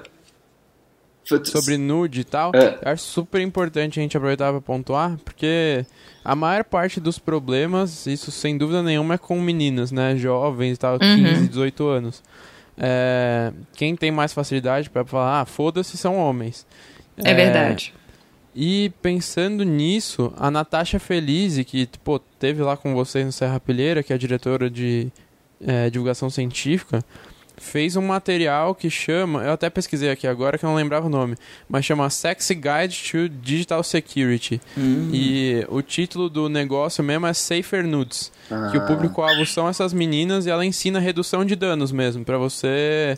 [1.45, 2.79] Sobre nude e tal, é.
[2.81, 5.83] eu acho super importante a gente aproveitar para pontuar, porque
[6.23, 10.15] a maior parte dos problemas, isso sem dúvida nenhuma, é com meninas, né?
[10.15, 10.99] Jovens e tal, uhum.
[10.99, 12.23] 15, 18 anos.
[12.77, 16.65] É, quem tem mais facilidade para falar, ah, foda-se, são homens.
[17.17, 17.93] É, é, verdade.
[18.55, 24.01] E pensando nisso, a Natasha Felize, que pô, teve lá com vocês no Serra Pilheira,
[24.01, 25.11] que é a diretora de
[25.65, 27.03] é, divulgação científica,
[27.57, 31.09] fez um material que chama, eu até pesquisei aqui agora que eu não lembrava o
[31.09, 31.35] nome,
[31.69, 34.61] mas chama Sexy Guide to Digital Security.
[34.77, 35.09] Hum.
[35.13, 38.69] E o título do negócio mesmo é Safer Nudes, ah.
[38.71, 38.85] que o ah.
[38.85, 43.17] público-alvo são essas meninas e ela ensina redução de danos mesmo, para você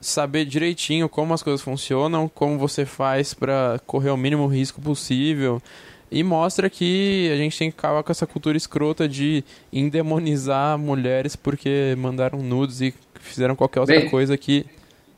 [0.00, 5.62] saber direitinho como as coisas funcionam, como você faz para correr o mínimo risco possível.
[6.10, 9.42] E mostra que a gente tem que acabar com essa cultura escrota de
[9.72, 12.92] endemonizar mulheres porque mandaram nudes e
[13.22, 14.66] fizeram qualquer outra Bem, coisa que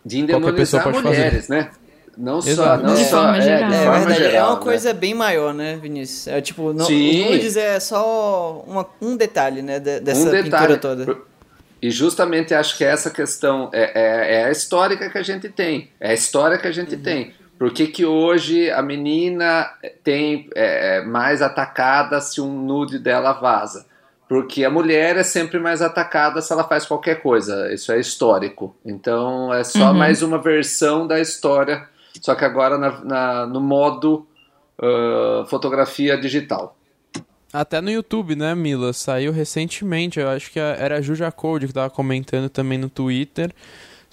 [0.05, 1.61] de qualquer pessoa pode mulheres, fazer.
[1.61, 1.70] né?
[2.16, 2.82] Não Exato.
[2.82, 3.70] só, não de só, forma é, geral.
[3.70, 4.62] De forma é, geral, é uma né?
[4.62, 6.28] coisa bem maior, né, Vinícius?
[6.28, 7.30] É tipo, não, Sim.
[7.30, 10.50] nudes é só uma, um detalhe, né, dessa um detalhe.
[10.50, 11.18] pintura toda.
[11.82, 15.90] E justamente acho que essa questão é, é, é, a histórica que a gente tem,
[16.00, 17.02] é a história que a gente uhum.
[17.02, 17.34] tem.
[17.59, 19.70] Por que, que hoje a menina
[20.02, 23.86] tem é, mais atacada se um nude dela vaza?
[24.29, 27.72] Porque a mulher é sempre mais atacada se ela faz qualquer coisa.
[27.72, 28.75] Isso é histórico.
[28.85, 29.95] Então é só uhum.
[29.95, 31.87] mais uma versão da história,
[32.20, 34.27] só que agora na, na no modo
[34.81, 36.77] uh, fotografia digital.
[37.53, 38.93] Até no YouTube, né, Mila?
[38.93, 40.18] Saiu recentemente.
[40.18, 43.53] Eu acho que era a Juja Code que estava comentando também no Twitter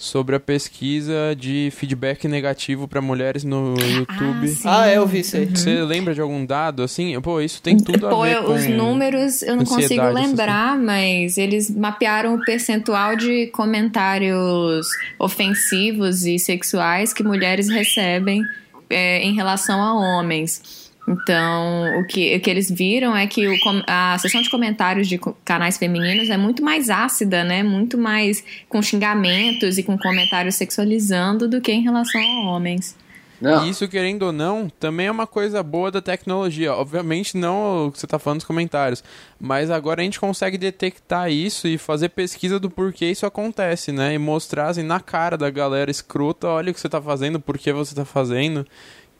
[0.02, 4.52] sobre a pesquisa de feedback negativo para mulheres no YouTube.
[4.64, 5.46] Ah, ah, eu vi isso aí.
[5.46, 5.86] Você uhum.
[5.86, 7.18] lembra de algum dado assim?
[7.20, 11.38] Pô, isso tem tudo Pô, a ver com os números eu não consigo lembrar, mas
[11.38, 14.88] eles mapearam o percentual de comentários
[15.20, 18.42] ofensivos e sexuais que mulheres recebem
[18.90, 20.81] é, em relação a homens.
[21.06, 23.54] Então, o que, o que eles viram é que o,
[23.86, 27.62] a sessão de comentários de canais femininos é muito mais ácida, né?
[27.62, 32.96] Muito mais com xingamentos e com comentários sexualizando do que em relação a homens.
[33.42, 33.66] Não.
[33.66, 36.72] E isso, querendo ou não, também é uma coisa boa da tecnologia.
[36.72, 39.02] Obviamente, não o que você está falando nos comentários.
[39.40, 44.14] Mas agora a gente consegue detectar isso e fazer pesquisa do porquê isso acontece, né?
[44.14, 47.58] E mostrar assim, na cara da galera escrota: olha o que você está fazendo, por
[47.58, 48.64] que você está fazendo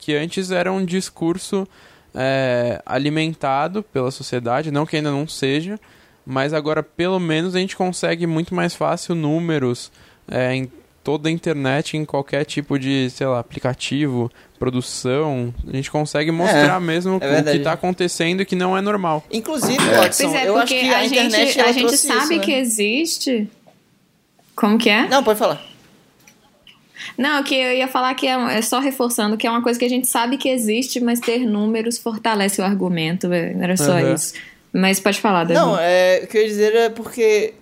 [0.03, 1.66] que antes era um discurso
[2.12, 5.78] é, alimentado pela sociedade, não que ainda não seja,
[6.26, 9.92] mas agora pelo menos a gente consegue muito mais fácil números
[10.28, 10.70] é, em
[11.05, 14.28] toda a internet, em qualquer tipo de, sei lá, aplicativo,
[14.59, 18.76] produção, a gente consegue mostrar é, mesmo é o que está acontecendo e que não
[18.76, 19.24] é normal.
[19.32, 22.32] Inclusive, Watson, pois é, eu acho que a, a internet gente, a gente sabe isso,
[22.32, 22.38] né?
[22.40, 23.48] que existe.
[24.57, 25.07] Como que é?
[25.09, 25.71] Não, pode falar.
[27.16, 29.84] Não, que eu ia falar que é, é, só reforçando que é uma coisa que
[29.84, 33.32] a gente sabe que existe, mas ter números fortalece o argumento.
[33.32, 34.14] É, era só uhum.
[34.14, 34.34] isso.
[34.72, 35.55] Mas pode falar, Davi.
[35.55, 37.55] Não, é, o que eu ia dizer é porque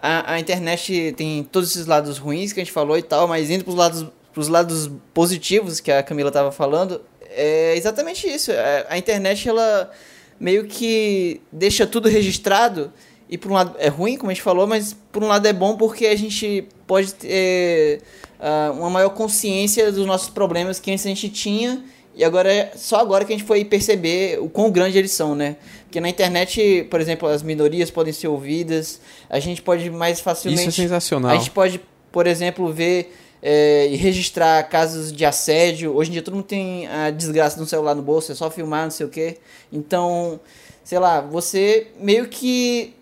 [0.00, 3.50] a, a internet tem todos esses lados ruins que a gente falou e tal, mas
[3.50, 8.50] indo pros lados, pros lados positivos que a Camila estava falando, é exatamente isso.
[8.50, 9.90] A, é, a internet, ela
[10.38, 12.92] meio que deixa tudo registrado
[13.28, 15.52] e por um lado é ruim, como a gente falou, mas por um lado é
[15.52, 18.02] bom porque a gente pode ter
[18.38, 21.82] uh, uma maior consciência dos nossos problemas que antes a gente tinha
[22.16, 25.34] e agora é só agora que a gente foi perceber o quão grande eles são,
[25.34, 25.56] né?
[25.84, 30.68] Porque na internet, por exemplo, as minorias podem ser ouvidas, a gente pode mais facilmente.
[30.68, 31.32] Isso é sensacional.
[31.32, 31.80] A gente pode,
[32.12, 33.12] por exemplo, ver
[33.42, 35.94] é, e registrar casos de assédio.
[35.94, 38.84] Hoje em dia todo mundo tem a desgraça no celular no bolso, é só filmar,
[38.84, 39.38] não sei o que.
[39.72, 40.38] Então,
[40.84, 42.94] sei lá, você meio que.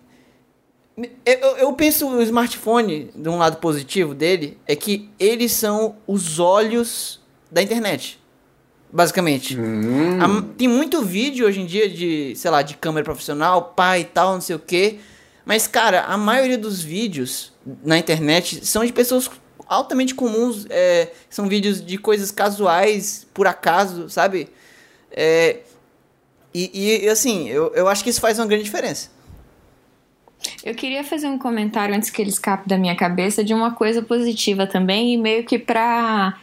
[1.25, 6.39] Eu, eu penso o smartphone, de um lado positivo dele, é que eles são os
[6.39, 8.21] olhos da internet.
[8.93, 9.59] Basicamente.
[9.59, 10.19] Hum.
[10.21, 14.05] A, tem muito vídeo hoje em dia de, sei lá, de câmera profissional, pai e
[14.05, 15.01] tal, não sei o que.
[15.45, 19.31] Mas, cara, a maioria dos vídeos na internet são de pessoas
[19.67, 20.67] altamente comuns.
[20.69, 24.49] É, são vídeos de coisas casuais, por acaso, sabe?
[25.11, 25.61] É,
[26.55, 29.11] e, e, assim, eu, eu acho que isso faz uma grande diferença.
[30.65, 34.03] Eu queria fazer um comentário antes que ele escape da minha cabeça de uma coisa
[34.03, 36.37] positiva também, e meio que pra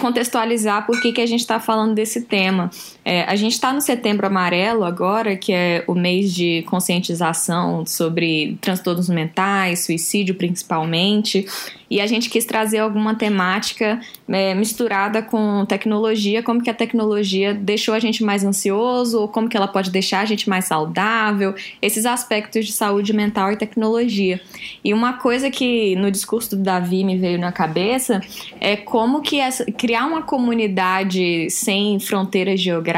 [0.00, 2.70] contextualizar por que, que a gente está falando desse tema.
[3.04, 8.58] É, a gente está no Setembro Amarelo agora, que é o mês de conscientização sobre
[8.60, 11.46] transtornos mentais, suicídio principalmente,
[11.90, 17.52] e a gente quis trazer alguma temática é, misturada com tecnologia, como que a tecnologia
[17.52, 21.54] deixou a gente mais ansioso, ou como que ela pode deixar a gente mais saudável,
[21.82, 24.40] esses aspectos de saúde mental e tecnologia.
[24.84, 28.20] E uma coisa que no discurso do Davi me veio na cabeça
[28.60, 32.89] é como que essa, criar uma comunidade sem fronteiras geográficas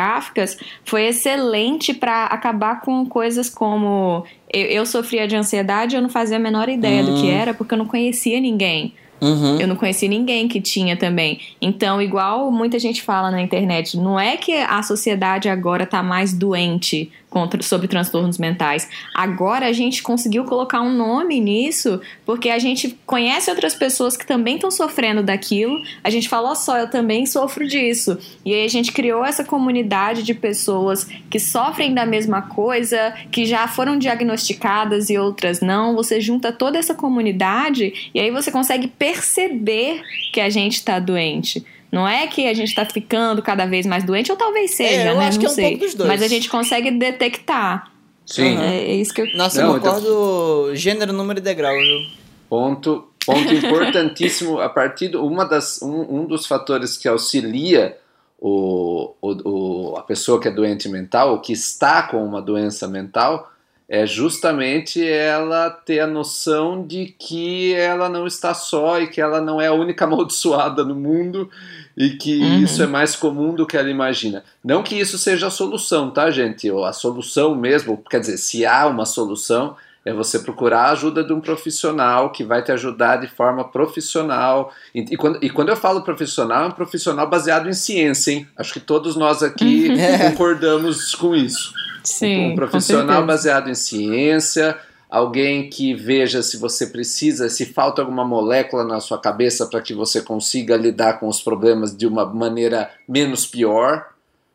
[0.85, 6.37] foi excelente para acabar com coisas como eu, eu sofria de ansiedade, eu não fazia
[6.37, 7.31] a menor ideia do que hum.
[7.33, 8.95] era, porque eu não conhecia ninguém.
[9.21, 9.61] Uhum.
[9.61, 11.41] Eu não conheci ninguém que tinha também.
[11.61, 16.33] Então, igual muita gente fala na internet, não é que a sociedade agora tá mais
[16.33, 18.87] doente contra, sobre transtornos mentais.
[19.15, 24.27] Agora a gente conseguiu colocar um nome nisso, porque a gente conhece outras pessoas que
[24.27, 25.81] também estão sofrendo daquilo.
[26.05, 28.19] A gente fala, ó só, eu também sofro disso.
[28.45, 33.47] E aí a gente criou essa comunidade de pessoas que sofrem da mesma coisa, que
[33.47, 35.97] já foram diagnosticadas e outras não.
[35.97, 40.03] Você junta toda essa comunidade e aí você consegue perceber
[40.33, 41.65] que a gente está doente.
[41.93, 45.03] Não é que a gente está ficando cada vez mais doente, ou talvez é, seja,
[45.03, 45.29] é, eu né?
[45.29, 45.65] Acho não que é um sei.
[45.71, 46.09] pouco dos dois.
[46.09, 47.93] Mas a gente consegue detectar.
[48.25, 48.59] Sim.
[48.59, 49.27] É, é isso que eu.
[49.37, 50.77] Nossa, não, eu então concordo então...
[50.77, 52.07] gênero, número e degrau, viu?
[52.49, 54.59] Ponto, ponto importantíssimo.
[54.59, 57.99] A partir de uma das, um, um dos fatores que auxilia
[58.41, 62.89] o, o, o, a pessoa que é doente mental, ou que está com uma doença
[62.89, 63.53] mental,
[63.87, 69.43] é justamente ela ter a noção de que ela não está só e que ela
[69.43, 71.51] não é a única amaldiçoada no mundo
[71.97, 72.59] e que uhum.
[72.61, 74.45] isso é mais comum do que ela imagina.
[74.65, 76.71] Não que isso seja a solução, tá, gente?
[76.71, 81.23] Ou a solução mesmo, quer dizer, se há uma solução, é você procurar a ajuda
[81.23, 84.73] de um profissional que vai te ajudar de forma profissional.
[84.95, 88.49] E, e, quando, e quando eu falo profissional, é um profissional baseado em ciência, hein?
[88.57, 91.73] Acho que todos nós aqui concordamos com isso.
[92.03, 94.77] Sim, um profissional baseado em ciência,
[95.13, 99.93] alguém que veja se você precisa, se falta alguma molécula na sua cabeça para que
[99.93, 104.07] você consiga lidar com os problemas de uma maneira menos pior,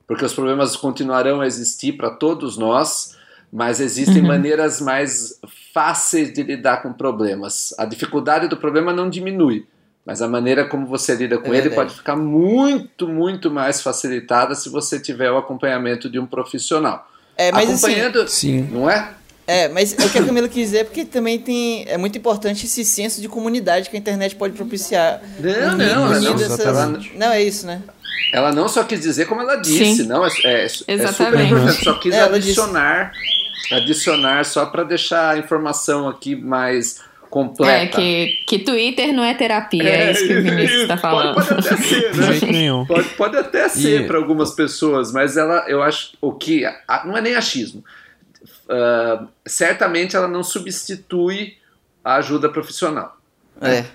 [0.08, 3.16] porque os problemas continuarão a existir para todos nós,
[3.54, 4.30] mas existem uhum.
[4.30, 5.40] maneiras mais
[5.72, 7.76] fáceis de lidar com problemas.
[7.78, 9.68] A dificuldade do problema não diminui,
[10.04, 14.56] mas a maneira como você lida com é ele pode ficar muito, muito mais facilitada
[14.56, 17.08] se você tiver o acompanhamento de um profissional.
[17.38, 18.74] É, mas assim, acompanhando, assim, sim.
[18.74, 19.17] não é?
[19.48, 21.86] É, mas o que a Camila quis dizer é porque também tem.
[21.88, 25.22] É muito importante esse senso de comunidade que a internet pode propiciar.
[25.40, 26.60] Não, não, ela não, dessas...
[26.60, 26.86] ela
[27.16, 27.82] não é isso, né?
[28.34, 30.08] Ela não só quis dizer como ela disse, Sim.
[30.08, 33.74] não, é, é, é super importante, só quis é, adicionar, disse.
[33.74, 37.72] adicionar só para deixar a informação aqui mais completa.
[37.72, 41.36] É, que, que Twitter não é terapia, é, é isso que o Vinícius está falando.
[41.36, 42.10] Pode, pode, até ser, né?
[42.12, 42.86] De jeito nenhum.
[42.86, 44.08] Pode, pode até ser e...
[44.08, 46.64] para algumas pessoas, mas ela, eu acho, o que,
[47.06, 47.82] não é nem achismo,
[48.44, 51.58] uh, certamente ela não substitui
[52.04, 53.18] a ajuda profissional.
[53.62, 53.86] É.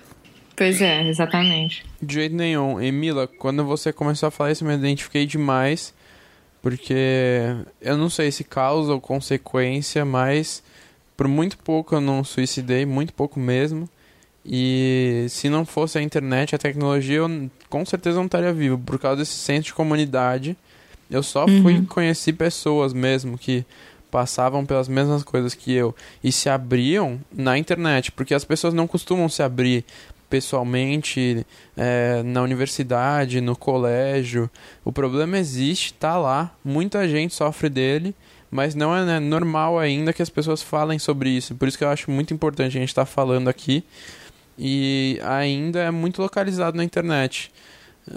[0.55, 1.83] Pois é, exatamente.
[2.01, 2.79] De jeito nenhum.
[2.79, 5.93] Emila, quando você começou a falar isso, eu me identifiquei demais,
[6.61, 6.93] porque
[7.81, 10.61] eu não sei se causa ou consequência, mas
[11.17, 13.89] por muito pouco eu não suicidei, muito pouco mesmo.
[14.45, 18.77] E se não fosse a internet, a tecnologia, eu com certeza não estaria vivo.
[18.77, 20.55] Por causa desse senso de comunidade,
[21.09, 21.61] eu só uhum.
[21.61, 23.65] fui conhecer pessoas mesmo que
[24.13, 28.85] passavam pelas mesmas coisas que eu e se abriam na internet, porque as pessoas não
[28.85, 29.83] costumam se abrir
[30.29, 31.43] pessoalmente
[31.75, 34.47] é, na universidade, no colégio.
[34.85, 38.13] O problema existe, tá lá, muita gente sofre dele
[38.51, 41.55] mas não é né, normal ainda que as pessoas falem sobre isso.
[41.55, 43.83] Por isso que eu acho muito importante a gente estar tá falando aqui.
[44.59, 47.51] E ainda é muito localizado na internet.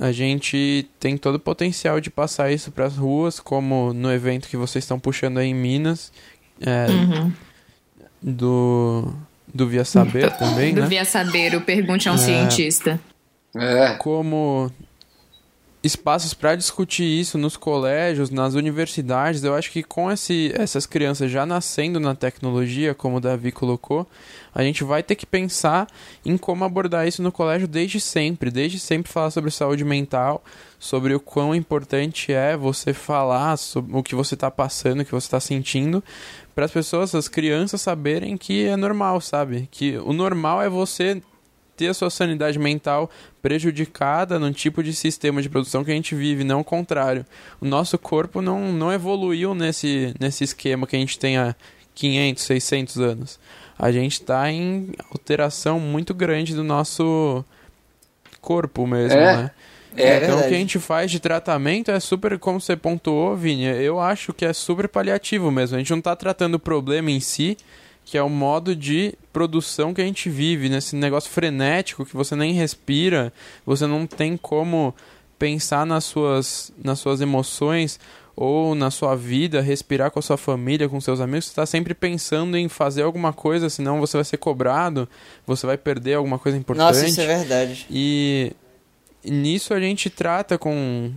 [0.00, 4.48] A gente tem todo o potencial de passar isso para as ruas, como no evento
[4.48, 6.12] que vocês estão puxando aí em Minas.
[6.60, 7.32] É, uhum.
[8.22, 9.14] Do
[9.52, 10.86] do Via Saber também, do né?
[10.88, 12.18] Via Saber, o Pergunte a um é...
[12.18, 13.00] Cientista.
[13.56, 13.94] é.
[13.94, 14.70] como
[15.86, 19.42] espaços para discutir isso nos colégios, nas universidades.
[19.42, 24.06] Eu acho que com esse, essas crianças já nascendo na tecnologia, como o Davi colocou,
[24.54, 25.86] a gente vai ter que pensar
[26.24, 28.50] em como abordar isso no colégio desde sempre.
[28.50, 30.44] Desde sempre falar sobre saúde mental,
[30.78, 35.12] sobre o quão importante é você falar sobre o que você está passando, o que
[35.12, 36.02] você está sentindo,
[36.54, 39.68] para as pessoas, as crianças saberem que é normal, sabe?
[39.70, 41.22] Que o normal é você
[41.76, 43.10] ter a sua sanidade mental
[43.42, 47.24] prejudicada num tipo de sistema de produção que a gente vive, não o contrário.
[47.60, 51.54] O nosso corpo não, não evoluiu nesse, nesse esquema que a gente tem há
[51.94, 53.40] 500, 600 anos.
[53.78, 57.44] A gente está em alteração muito grande do nosso
[58.40, 59.36] corpo mesmo, é.
[59.36, 59.50] né?
[59.96, 63.64] É, então, o que a gente faz de tratamento é super, como você pontuou, Vini,
[63.64, 65.76] eu acho que é super paliativo mesmo.
[65.76, 67.56] A gente não está tratando o problema em si,
[68.06, 72.36] que é o modo de produção que a gente vive, nesse negócio frenético que você
[72.36, 73.32] nem respira,
[73.66, 74.94] você não tem como
[75.36, 77.98] pensar nas suas, nas suas emoções
[78.36, 81.94] ou na sua vida, respirar com a sua família, com seus amigos, você está sempre
[81.94, 85.08] pensando em fazer alguma coisa, senão você vai ser cobrado,
[85.44, 86.86] você vai perder alguma coisa importante.
[86.86, 87.86] Nossa, isso é verdade.
[87.90, 88.52] E
[89.24, 91.12] nisso a gente trata com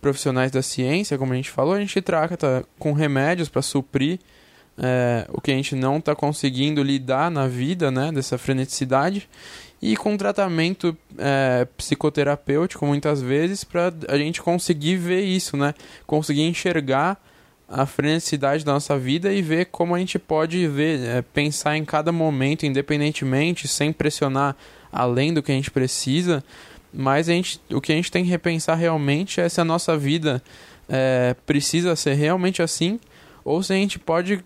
[0.00, 4.18] profissionais da ciência, como a gente falou, a gente trata com remédios para suprir
[4.78, 9.28] é, o que a gente não está conseguindo lidar na vida, né, dessa freneticidade,
[9.80, 15.74] e com tratamento é, psicoterapêutico muitas vezes para a gente conseguir ver isso, né,
[16.06, 17.20] conseguir enxergar
[17.68, 21.84] a freneticidade da nossa vida e ver como a gente pode ver, é, pensar em
[21.84, 24.56] cada momento independentemente, sem pressionar
[24.92, 26.42] além do que a gente precisa,
[26.92, 29.96] mas a gente, o que a gente tem que repensar realmente é se a nossa
[29.98, 30.42] vida
[30.88, 33.00] é, precisa ser realmente assim
[33.44, 34.44] ou se a gente pode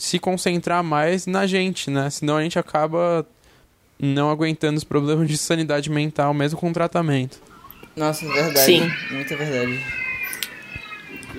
[0.00, 2.08] se concentrar mais na gente, né?
[2.10, 3.26] Senão a gente acaba
[3.98, 7.40] não aguentando os problemas de sanidade mental, mesmo com tratamento.
[7.94, 8.60] Nossa, é verdade.
[8.60, 8.90] Sim.
[9.10, 9.78] Muita verdade.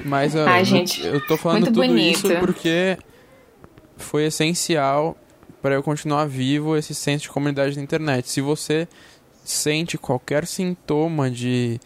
[0.06, 2.18] Mas eu, Ai, gente, eu tô falando tudo bonito.
[2.18, 2.98] isso porque
[3.98, 5.18] foi essencial
[5.62, 8.30] para eu continuar vivo esse senso de comunidade na internet.
[8.30, 8.88] Se você
[9.44, 11.80] sente qualquer sintoma de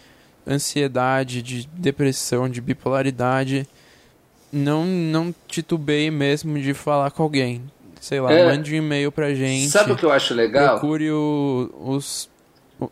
[0.48, 3.68] ansiedade, de depressão, de bipolaridade,
[4.56, 7.62] não, não titubeie mesmo de falar com alguém.
[8.00, 9.70] Sei lá, é, mande um e-mail pra gente.
[9.70, 10.80] Sabe o que eu acho legal?
[10.80, 12.30] Procure o, os.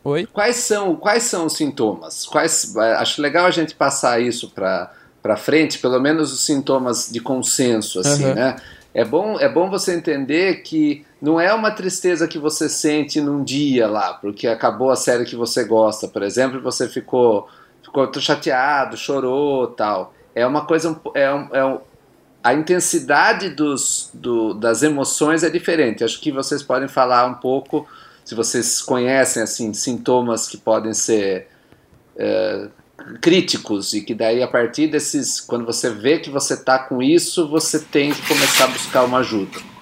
[0.04, 0.28] Oi?
[0.32, 2.26] Quais são, quais são os sintomas?
[2.26, 4.92] Quais, acho legal a gente passar isso pra,
[5.22, 8.34] pra frente, pelo menos os sintomas de consenso, assim, uhum.
[8.34, 8.56] né?
[8.94, 13.44] É bom, é bom você entender que não é uma tristeza que você sente num
[13.44, 17.48] dia lá, porque acabou a série que você gosta, por exemplo, e você ficou,
[17.84, 21.00] ficou chateado, chorou tal é uma coisa.
[21.14, 21.78] É, é,
[22.44, 26.04] a intensidade dos, do, das emoções é diferente.
[26.04, 27.88] Acho que vocês podem falar um pouco,
[28.26, 31.48] se vocês conhecem assim sintomas que podem ser
[32.18, 32.68] é,
[33.22, 37.48] críticos e que daí a partir desses, quando você vê que você está com isso,
[37.48, 39.73] você tem que começar a buscar uma ajuda.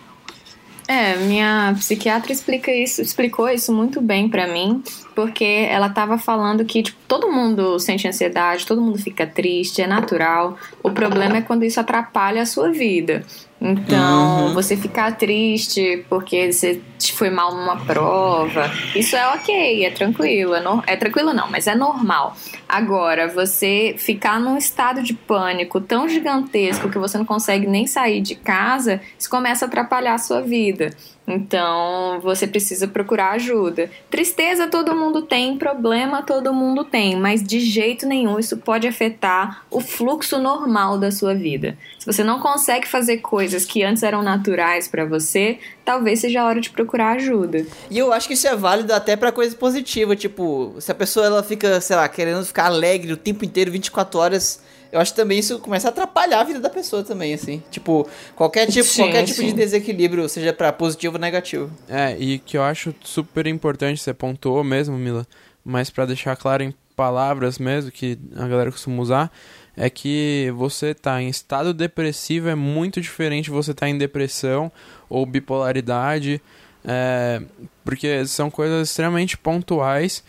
[0.91, 4.83] É, minha psiquiatra explica isso, explicou isso muito bem para mim,
[5.15, 9.87] porque ela tava falando que tipo, todo mundo sente ansiedade, todo mundo fica triste, é
[9.87, 10.57] natural.
[10.83, 13.25] O problema é quando isso atrapalha a sua vida.
[13.63, 14.53] Então, uhum.
[14.55, 16.81] você ficar triste porque você
[17.13, 20.55] foi mal numa prova, isso é ok, é tranquilo.
[20.55, 22.35] É, no, é tranquilo não, mas é normal.
[22.67, 28.21] Agora, você ficar num estado de pânico tão gigantesco que você não consegue nem sair
[28.21, 30.89] de casa, isso começa a atrapalhar a sua vida.
[31.27, 33.89] Então, você precisa procurar ajuda.
[34.09, 39.63] Tristeza todo mundo tem, problema todo mundo tem, mas de jeito nenhum isso pode afetar
[39.69, 41.77] o fluxo normal da sua vida.
[41.99, 46.45] Se você não consegue fazer coisas que antes eram naturais para você, talvez seja a
[46.45, 47.65] hora de procurar ajuda.
[47.89, 51.25] E eu acho que isso é válido até para coisa positiva, tipo, se a pessoa
[51.25, 55.17] ela fica, sei lá, querendo ficar alegre o tempo inteiro, 24 horas, eu acho que
[55.17, 57.63] também isso começa a atrapalhar a vida da pessoa também, assim.
[57.71, 61.71] Tipo, qualquer tipo, sim, qualquer tipo de desequilíbrio, seja para positivo ou negativo.
[61.87, 65.25] É, e que eu acho super importante, você pontuou mesmo, Mila,
[65.63, 69.31] mas para deixar claro em palavras mesmo, que a galera costuma usar,
[69.75, 74.71] é que você tá em estado depressivo é muito diferente de você tá em depressão
[75.09, 76.41] ou bipolaridade,
[76.83, 77.41] é,
[77.83, 80.23] porque são coisas extremamente pontuais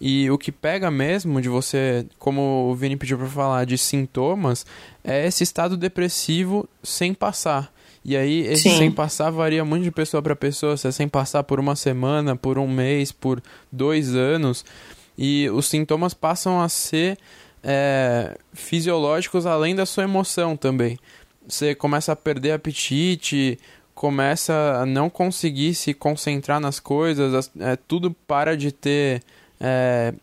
[0.00, 4.64] e o que pega mesmo de você, como o Vini pediu para falar, de sintomas,
[5.04, 7.70] é esse estado depressivo sem passar.
[8.02, 8.78] E aí, esse Sim.
[8.78, 10.74] sem passar varia muito de pessoa para pessoa.
[10.74, 14.64] Se é sem passar por uma semana, por um mês, por dois anos.
[15.18, 17.18] E os sintomas passam a ser
[17.62, 20.98] é, fisiológicos além da sua emoção também.
[21.46, 23.58] Você começa a perder apetite,
[23.94, 29.22] começa a não conseguir se concentrar nas coisas, é, tudo para de ter.
[29.60, 30.14] É,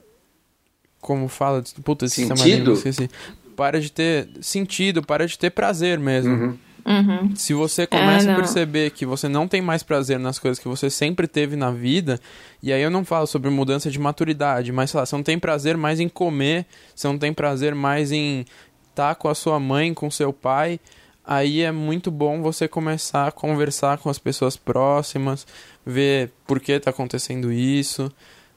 [0.99, 1.63] como fala?
[1.83, 2.73] Puta, sentido?
[2.73, 3.09] Esqueci.
[3.55, 6.33] Para de ter sentido, para de ter prazer mesmo.
[6.33, 6.57] Uhum.
[6.87, 7.35] Uhum.
[7.35, 10.69] Se você começa é, a perceber que você não tem mais prazer nas coisas que
[10.69, 12.17] você sempre teve na vida,
[12.63, 15.37] e aí eu não falo sobre mudança de maturidade, mas sei lá, você não tem
[15.37, 16.65] prazer mais em comer,
[16.95, 18.45] você não tem prazer mais em
[18.89, 20.79] estar tá com a sua mãe, com seu pai,
[21.25, 25.45] aí é muito bom você começar a conversar com as pessoas próximas,
[25.85, 28.09] ver por que está acontecendo isso,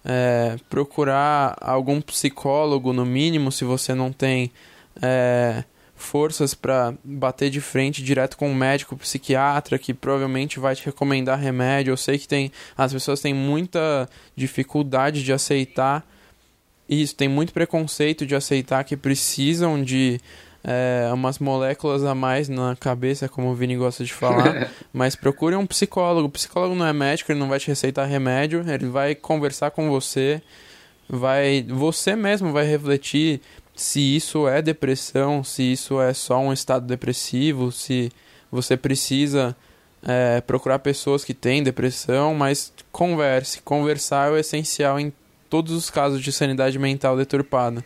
[0.05, 4.53] é, procurar algum psicólogo, no mínimo, se você não tem
[5.03, 5.64] é,
[6.01, 11.39] forças para bater de frente direto com um médico psiquiatra que provavelmente vai te recomendar
[11.39, 11.93] remédio.
[11.93, 16.05] Eu sei que tem as pessoas têm muita dificuldade de aceitar
[16.89, 20.21] isso, tem muito preconceito de aceitar que precisam de
[20.65, 24.69] é, umas moléculas a mais na cabeça, como o Vini gosta de falar.
[24.93, 26.27] mas procure um psicólogo.
[26.27, 29.89] O psicólogo não é médico, ele não vai te receitar remédio, ele vai conversar com
[29.89, 30.43] você,
[31.09, 31.65] vai.
[31.69, 33.41] Você mesmo vai refletir
[33.81, 38.12] se isso é depressão, se isso é só um estado depressivo, se
[38.53, 39.57] você precisa
[40.07, 43.62] é, procurar pessoas que têm depressão, mas converse.
[43.62, 45.11] Conversar é o essencial em
[45.49, 47.83] todos os casos de sanidade mental deturpada.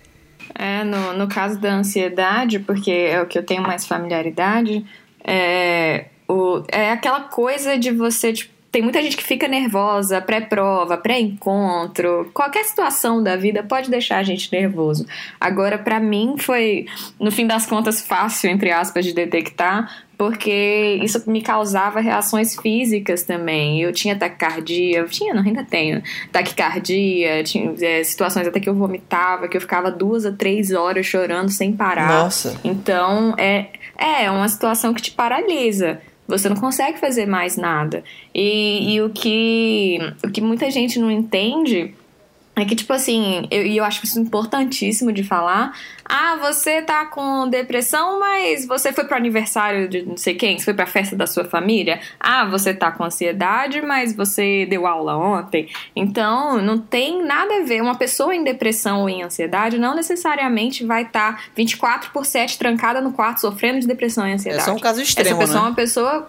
[0.56, 4.84] É, no, no caso da ansiedade, porque é o que eu tenho mais familiaridade,
[5.22, 10.96] é, o, é aquela coisa de você, tipo, tem muita gente que fica nervosa pré-prova,
[10.96, 15.06] pré-encontro, qualquer situação da vida pode deixar a gente nervoso.
[15.40, 16.86] Agora, para mim, foi,
[17.20, 23.22] no fim das contas, fácil, entre aspas, de detectar, porque isso me causava reações físicas
[23.22, 23.80] também.
[23.80, 26.02] Eu tinha taquicardia, eu tinha, não, ainda tenho,
[26.32, 31.06] taquicardia, tinha é, situações até que eu vomitava, que eu ficava duas a três horas
[31.06, 32.24] chorando sem parar.
[32.24, 32.58] Nossa.
[32.64, 36.00] Então, é, é uma situação que te paralisa.
[36.26, 38.02] Você não consegue fazer mais nada.
[38.34, 41.94] E, e o, que, o que muita gente não entende
[42.56, 45.76] é que, tipo assim, eu, e eu acho isso importantíssimo de falar.
[46.04, 50.64] Ah, você tá com depressão, mas você foi pro aniversário de não sei quem, você
[50.64, 52.00] foi pra festa da sua família.
[52.20, 55.68] Ah, você tá com ansiedade, mas você deu aula ontem.
[55.96, 57.82] Então, não tem nada a ver.
[57.82, 62.56] Uma pessoa em depressão ou em ansiedade não necessariamente vai estar tá 24 por 7
[62.56, 64.62] trancada no quarto sofrendo de depressão e ansiedade.
[64.62, 65.66] É só um caso extremo, Essa pessoa né?
[65.66, 66.28] é uma pessoa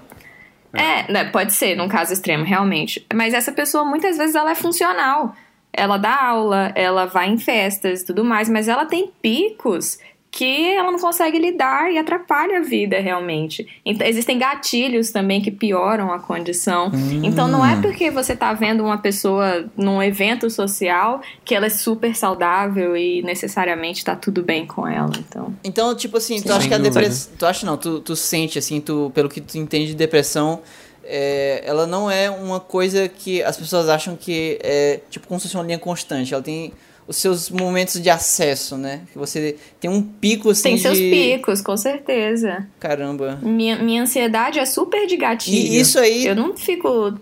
[0.74, 3.06] é, né, pode ser, num caso extremo, realmente.
[3.14, 5.36] Mas essa pessoa, muitas vezes, ela é funcional
[5.76, 9.98] ela dá aula, ela vai em festas e tudo mais, mas ela tem picos
[10.36, 13.66] que ela não consegue lidar e atrapalha a vida realmente.
[13.86, 16.92] Então, existem gatilhos também que pioram a condição.
[16.94, 17.22] Hum.
[17.24, 21.70] Então não é porque você está vendo uma pessoa num evento social que ela é
[21.70, 25.10] super saudável e necessariamente está tudo bem com ela.
[25.18, 27.34] Então, então tipo assim, tu acha que a depressão.
[27.40, 30.62] Tu acha não, tu, tu sente assim, tu, pelo que tu entende de depressão
[31.06, 35.48] é, ela não é uma coisa que as pessoas acham que é tipo como se
[35.48, 36.34] fosse uma linha constante.
[36.34, 36.74] Ela tem
[37.08, 39.02] os seus momentos de acesso, né?
[39.12, 40.82] Que você tem um pico assim Tem de...
[40.82, 42.68] seus picos, com certeza.
[42.80, 43.40] Caramba.
[43.42, 45.56] Minha, minha ansiedade é super de gatilho.
[45.56, 46.26] E isso aí...
[46.26, 47.14] Eu não fico...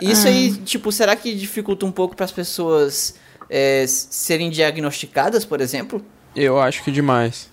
[0.00, 0.30] Isso ah.
[0.30, 3.14] aí, tipo, será que dificulta um pouco para as pessoas
[3.50, 6.02] é, serem diagnosticadas, por exemplo?
[6.34, 7.50] Eu acho que demais.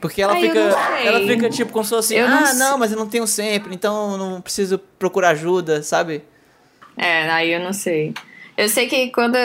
[0.00, 0.58] Porque ela Ai, fica.
[0.58, 2.14] Ela fica tipo como se fosse.
[2.14, 6.22] Eu ah, não, não, mas eu não tenho sempre, então não preciso procurar ajuda, sabe?
[6.96, 8.14] É, aí eu não sei.
[8.56, 9.36] Eu sei que quando.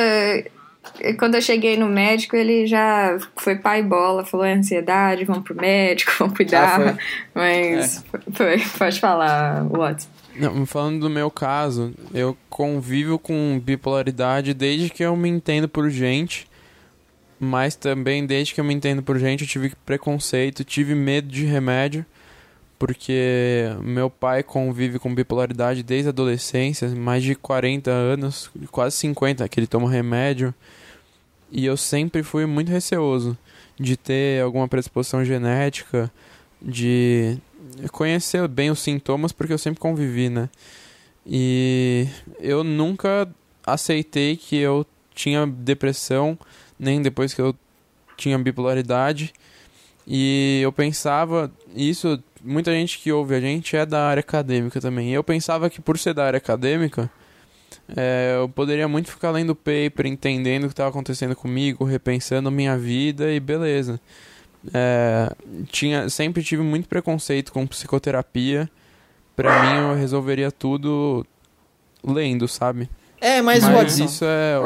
[1.17, 5.55] Quando eu cheguei no médico, ele já foi pai bola, falou: é ansiedade, vamos pro
[5.55, 6.79] médico, vamos cuidar.
[6.81, 6.97] Ah,
[7.33, 8.31] mas é.
[8.33, 10.09] foi, pode falar, Watson.
[10.35, 15.89] Não, falando do meu caso, eu convivo com bipolaridade desde que eu me entendo por
[15.89, 16.47] gente
[17.43, 21.45] mas também desde que eu me entendo por gente eu tive preconceito, tive medo de
[21.45, 22.05] remédio,
[22.79, 29.47] porque meu pai convive com bipolaridade desde a adolescência, mais de 40 anos, quase 50
[29.47, 30.53] que ele toma remédio,
[31.51, 33.37] e eu sempre fui muito receoso
[33.79, 36.11] de ter alguma predisposição genética,
[36.61, 37.37] de
[37.91, 40.49] conhecer bem os sintomas, porque eu sempre convivi, né?
[41.25, 42.07] E
[42.39, 43.29] eu nunca
[43.65, 46.37] aceitei que eu tinha depressão
[46.79, 47.55] nem depois que eu
[48.17, 49.33] tinha bipolaridade.
[50.05, 55.11] E eu pensava, isso, muita gente que ouve a gente é da área acadêmica também.
[55.13, 57.09] Eu pensava que por ser da área acadêmica,
[57.95, 62.77] é, eu poderia muito ficar lendo paper, entendendo o que estava acontecendo comigo, repensando minha
[62.77, 63.99] vida e beleza.
[64.73, 65.31] É,
[65.71, 68.69] tinha, sempre tive muito preconceito com psicoterapia.
[69.35, 71.25] Pra mim, eu resolveria tudo
[72.03, 72.89] lendo, sabe?
[73.19, 74.59] É, mas, mas isso é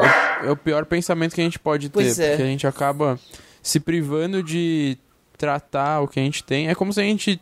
[0.44, 2.30] é o, pior pensamento que a gente pode ter, pois é.
[2.30, 3.18] porque a gente acaba
[3.62, 4.96] se privando de
[5.36, 6.68] tratar o que a gente tem.
[6.68, 7.40] É como se a gente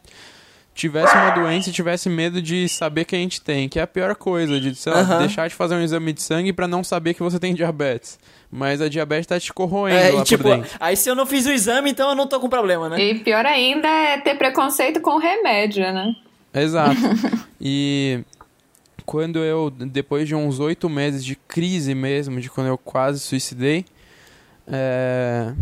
[0.74, 3.86] tivesse uma doença e tivesse medo de saber que a gente tem, que é a
[3.86, 5.18] pior coisa, de sei lá, uhum.
[5.20, 8.18] deixar de fazer um exame de sangue para não saber que você tem diabetes.
[8.50, 10.70] Mas a diabetes tá te corroendo é, lá e, tipo, por dentro.
[10.78, 13.02] Aí se eu não fiz o exame, então eu não tô com problema, né?
[13.02, 16.14] E pior ainda é ter preconceito com remédio, né?
[16.54, 16.96] Exato.
[17.60, 18.20] e
[19.06, 23.84] quando eu, depois de uns oito meses de crise mesmo, de quando eu quase suicidei,
[24.66, 25.54] é,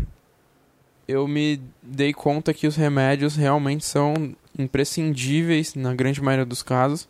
[1.06, 7.06] eu me dei conta que os remédios realmente são imprescindíveis, na grande maioria dos casos,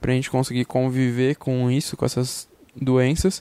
[0.00, 3.40] para a gente conseguir conviver com isso, com essas doenças.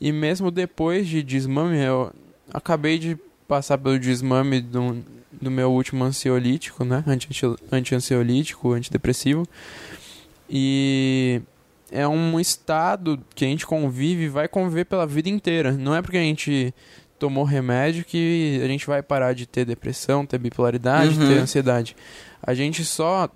[0.00, 2.12] E mesmo depois de desmame, eu
[2.52, 3.16] acabei de
[3.46, 7.04] passar pelo desmame do, do meu último ansiolítico, né?
[7.06, 9.46] Anti-ansiolítico, -anti antidepressivo.
[10.50, 11.40] E
[11.94, 15.70] é um estado que a gente convive e vai conviver pela vida inteira.
[15.70, 16.74] Não é porque a gente
[17.20, 21.28] tomou remédio que a gente vai parar de ter depressão, ter bipolaridade, uhum.
[21.28, 21.96] ter ansiedade.
[22.42, 23.28] A gente só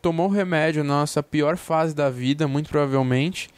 [0.00, 3.50] tomou remédio na nossa pior fase da vida, muito provavelmente.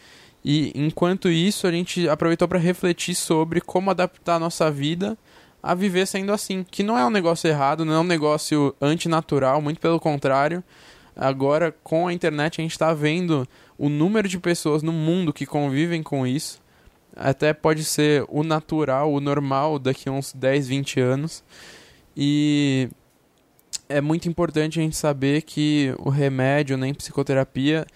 [0.45, 5.17] E enquanto isso, a gente aproveitou para refletir sobre como adaptar a nossa vida
[5.63, 6.67] a viver sendo assim.
[6.69, 10.65] Que não é um negócio errado, não é um negócio antinatural, muito pelo contrário.
[11.15, 13.47] Agora, com a internet, a gente está vendo
[13.81, 16.61] o número de pessoas no mundo que convivem com isso
[17.17, 21.43] até pode ser o natural, o normal daqui a uns 10, 20 anos.
[22.15, 22.91] E
[23.89, 27.87] é muito importante a gente saber que o remédio nem psicoterapia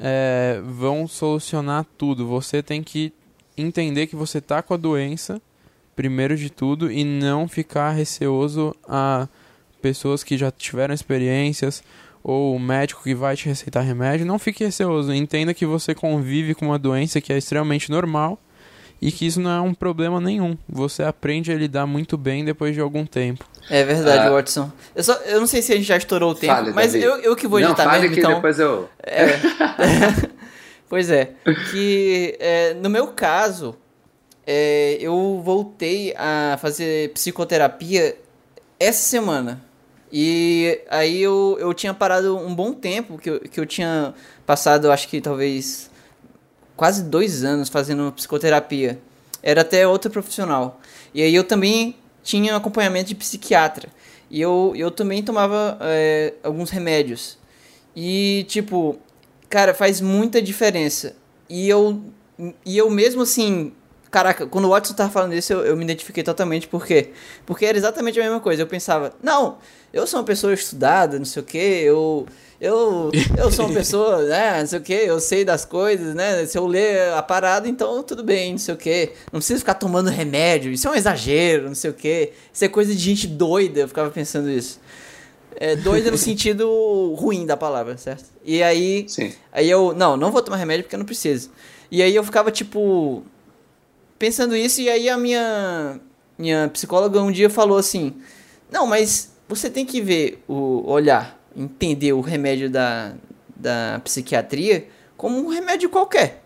[0.00, 2.26] é, vão solucionar tudo.
[2.26, 3.12] Você tem que
[3.54, 5.42] entender que você está com a doença,
[5.94, 9.28] primeiro de tudo, e não ficar receoso a
[9.82, 11.84] pessoas que já tiveram experiências
[12.24, 14.24] ou o médico que vai te receitar remédio.
[14.24, 15.12] Não fique receoso.
[15.12, 18.40] Entenda que você convive com uma doença que é extremamente normal
[19.00, 20.56] e que isso não é um problema nenhum.
[20.66, 23.44] Você aprende a lidar muito bem depois de algum tempo.
[23.68, 24.72] É verdade, uh, Watson.
[24.96, 27.16] Eu, só, eu não sei se a gente já estourou o tempo, fale, mas eu,
[27.18, 28.34] eu que vou editar não, fale mesmo, que então...
[28.34, 28.88] depois eu...
[29.02, 29.26] É.
[30.88, 31.32] pois é,
[31.70, 33.76] que é, no meu caso,
[34.46, 38.16] é, eu voltei a fazer psicoterapia
[38.80, 39.62] essa semana.
[40.16, 44.14] E aí eu, eu tinha parado um bom tempo, que eu, que eu tinha
[44.46, 45.90] passado, acho que talvez
[46.76, 49.00] quase dois anos fazendo psicoterapia.
[49.42, 50.80] Era até outro profissional.
[51.12, 53.88] E aí eu também tinha acompanhamento de psiquiatra.
[54.30, 57.36] E eu, eu também tomava é, alguns remédios.
[57.96, 58.96] E, tipo,
[59.50, 61.16] cara, faz muita diferença.
[61.50, 62.00] E eu,
[62.64, 63.72] e eu mesmo assim,
[64.14, 66.68] caraca, quando o Watson tava falando isso, eu, eu me identifiquei totalmente.
[66.68, 67.10] Por quê?
[67.44, 68.62] Porque era exatamente a mesma coisa.
[68.62, 69.58] Eu pensava, não,
[69.92, 72.24] eu sou uma pessoa estudada, não sei o quê, eu
[72.60, 76.46] eu, eu sou uma pessoa, né, não sei o que, eu sei das coisas, né,
[76.46, 79.74] se eu ler a parada, então tudo bem, não sei o que, não preciso ficar
[79.74, 83.26] tomando remédio, isso é um exagero, não sei o que, isso é coisa de gente
[83.26, 84.80] doida, eu ficava pensando isso.
[85.56, 88.26] É, doida no sentido ruim da palavra, certo?
[88.44, 89.32] E aí, Sim.
[89.52, 91.50] aí eu, não, não vou tomar remédio porque eu não preciso.
[91.90, 93.24] E aí eu ficava, tipo,
[94.18, 96.00] pensando isso, e aí a minha,
[96.38, 98.14] minha psicóloga um dia falou assim,
[98.70, 103.14] não, mas você tem que ver o olhar entender o remédio da,
[103.54, 106.42] da psiquiatria como um remédio qualquer.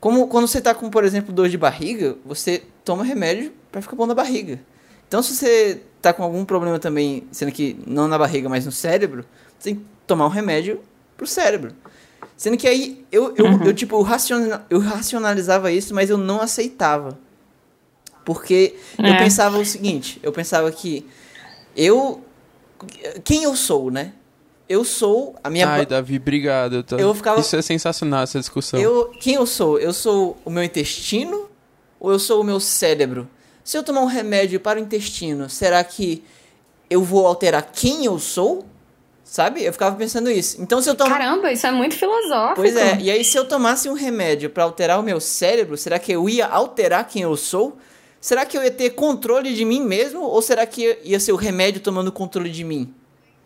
[0.00, 3.94] Como quando você está com, por exemplo, dor de barriga, você toma remédio para ficar
[3.94, 4.58] bom na barriga.
[5.06, 8.72] Então, se você está com algum problema também, sendo que não na barriga, mas no
[8.72, 9.24] cérebro,
[9.58, 10.80] você tem que tomar um remédio
[11.16, 11.72] pro cérebro.
[12.36, 13.64] Sendo que aí eu, eu, uhum.
[13.64, 17.18] eu tipo, eu, raciona, eu racionalizava isso, mas eu não aceitava.
[18.24, 19.10] Porque é.
[19.10, 21.06] eu pensava o seguinte, eu pensava que
[21.76, 22.22] eu
[23.24, 24.12] quem eu sou, né?
[24.72, 25.68] eu sou a minha.
[25.68, 26.76] Ai, Davi, obrigado.
[26.76, 26.96] Eu, tô...
[26.96, 27.38] eu ficava...
[27.40, 28.80] Isso é sensacional, essa discussão.
[28.80, 29.10] Eu...
[29.20, 29.78] Quem eu sou?
[29.78, 31.48] Eu sou o meu intestino
[32.00, 33.28] ou eu sou o meu cérebro?
[33.62, 36.24] Se eu tomar um remédio para o intestino, será que
[36.88, 38.64] eu vou alterar quem eu sou?
[39.32, 39.64] Sabe?
[39.64, 40.60] Eu ficava pensando isso.
[40.60, 41.16] Então, se eu tomar.
[41.16, 42.56] Caramba, isso é muito filosófico.
[42.56, 42.98] Pois é.
[43.00, 46.28] E aí, se eu tomasse um remédio para alterar o meu cérebro, será que eu
[46.28, 47.78] ia alterar quem eu sou?
[48.20, 50.20] Será que eu ia ter controle de mim mesmo?
[50.20, 52.94] Ou será que ia ser o remédio tomando controle de mim?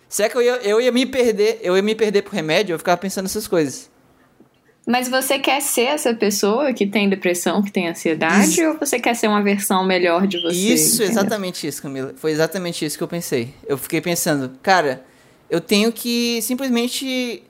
[0.09, 1.61] Será que eu ia, eu ia me perder?
[1.63, 2.75] Eu ia me perder pro remédio?
[2.75, 3.89] Eu ficava pensando nessas coisas.
[4.85, 8.71] Mas você quer ser essa pessoa que tem depressão, que tem ansiedade, isso.
[8.71, 10.57] ou você quer ser uma versão melhor de você?
[10.57, 11.13] Isso, entendeu?
[11.13, 12.13] exatamente isso, Camila.
[12.17, 13.55] Foi exatamente isso que eu pensei.
[13.69, 15.07] Eu fiquei pensando, cara,
[15.49, 17.43] eu tenho que simplesmente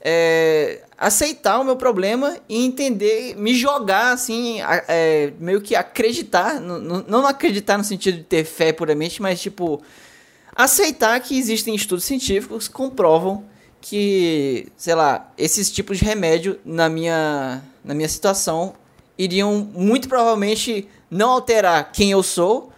[0.00, 7.04] é, aceitar o meu problema e entender, me jogar assim, é, meio que acreditar, não,
[7.06, 9.82] não acreditar no sentido de ter fé puramente, mas tipo
[10.54, 13.44] aceitar que existem estudos científicos que comprovam
[13.80, 18.74] que, sei lá, esses tipos de remédio na minha, na minha situação
[19.18, 22.72] iriam muito provavelmente não alterar quem eu sou,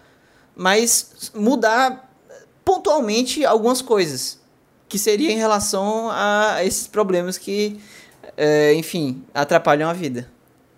[0.56, 2.10] mas mudar
[2.64, 4.40] pontualmente algumas coisas.
[4.94, 7.80] Que seria em relação a esses problemas que,
[8.36, 10.30] é, enfim, atrapalham a vida.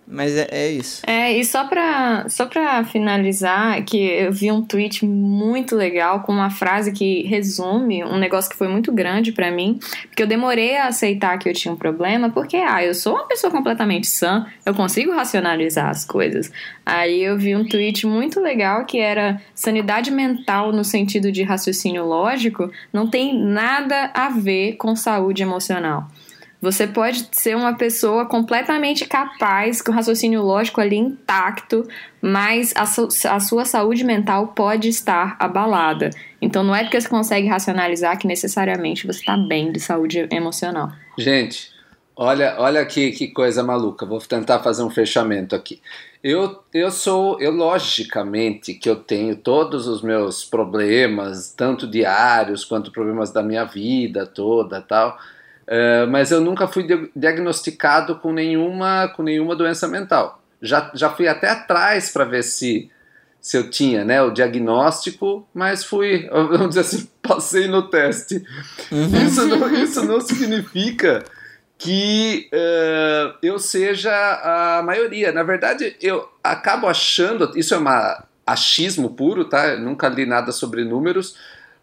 [0.09, 1.01] Mas é, é, isso.
[1.05, 6.31] É, e só pra, só pra finalizar, que eu vi um tweet muito legal com
[6.31, 9.77] uma frase que resume um negócio que foi muito grande para mim,
[10.07, 13.27] porque eu demorei a aceitar que eu tinha um problema, porque, ah, eu sou uma
[13.27, 16.49] pessoa completamente sã, eu consigo racionalizar as coisas.
[16.85, 22.05] Aí eu vi um tweet muito legal que era sanidade mental no sentido de raciocínio
[22.05, 26.07] lógico não tem nada a ver com saúde emocional.
[26.59, 31.87] Você pode ser uma pessoa completamente capaz, com raciocínio lógico ali intacto,
[32.19, 36.09] mas a, su a, sua saúde mental pode estar abalada.
[36.41, 40.91] Então não é porque você consegue racionalizar que necessariamente você está bem de saúde emocional.
[41.15, 41.69] Gente,
[42.15, 44.03] olha, olha que, que coisa maluca.
[44.03, 45.79] Vou tentar fazer um fechamento aqui.
[46.23, 52.91] Eu, eu sou, eu logicamente que eu tenho todos os meus problemas, tanto diários quanto
[52.91, 55.15] problemas da minha vida toda tal
[55.67, 60.41] Uh, mas eu nunca fui diagnosticado com nenhuma, com nenhuma doença mental.
[60.61, 62.89] Já, já fui até atrás para ver se,
[63.41, 68.43] se eu tinha né, o diagnóstico, mas fui, vamos dizer assim, passei no teste.
[68.91, 69.25] Uhum.
[69.25, 71.23] Isso, não, isso não significa
[71.77, 75.31] que uh, eu seja a maioria.
[75.31, 77.85] Na verdade, eu acabo achando, isso é um
[78.45, 79.67] achismo puro, tá?
[79.67, 81.35] Eu nunca li nada sobre números,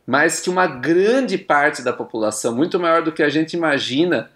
[0.07, 4.30] mas que uma grande parte da população, muito maior do que a gente imagina,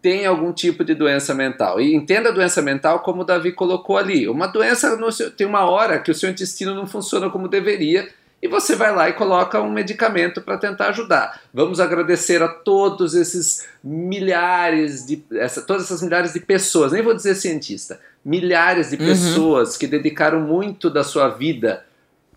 [0.00, 1.80] tem algum tipo de doença mental.
[1.80, 4.28] E entenda a doença mental como o Davi colocou ali.
[4.28, 8.08] Uma doença, seu, tem uma hora que o seu intestino não funciona como deveria
[8.42, 11.40] e você vai lá e coloca um medicamento para tentar ajudar.
[11.52, 17.12] Vamos agradecer a todos esses milhares de essa, todas essas milhares de pessoas, nem vou
[17.12, 19.06] dizer cientista, milhares de uhum.
[19.06, 21.84] pessoas que dedicaram muito da sua vida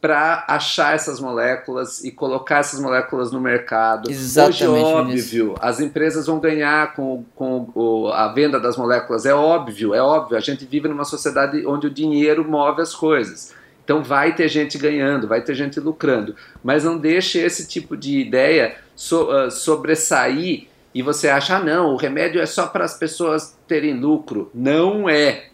[0.04, 4.12] para achar essas moléculas e colocar essas moléculas no mercado.
[4.12, 4.66] Exatamente.
[4.66, 9.26] Hoje, óbvio, as empresas vão ganhar com, com o, a venda das moléculas.
[9.26, 10.36] É óbvio, é óbvio.
[10.36, 13.54] A gente vive numa sociedade onde o dinheiro move as coisas.
[13.82, 16.36] Então vai ter gente ganhando, vai ter gente lucrando.
[16.62, 21.94] Mas não deixe esse tipo de ideia so, uh, sobressair e você achar, ah, não,
[21.94, 24.52] o remédio é só para as pessoas terem lucro.
[24.54, 25.46] Não é.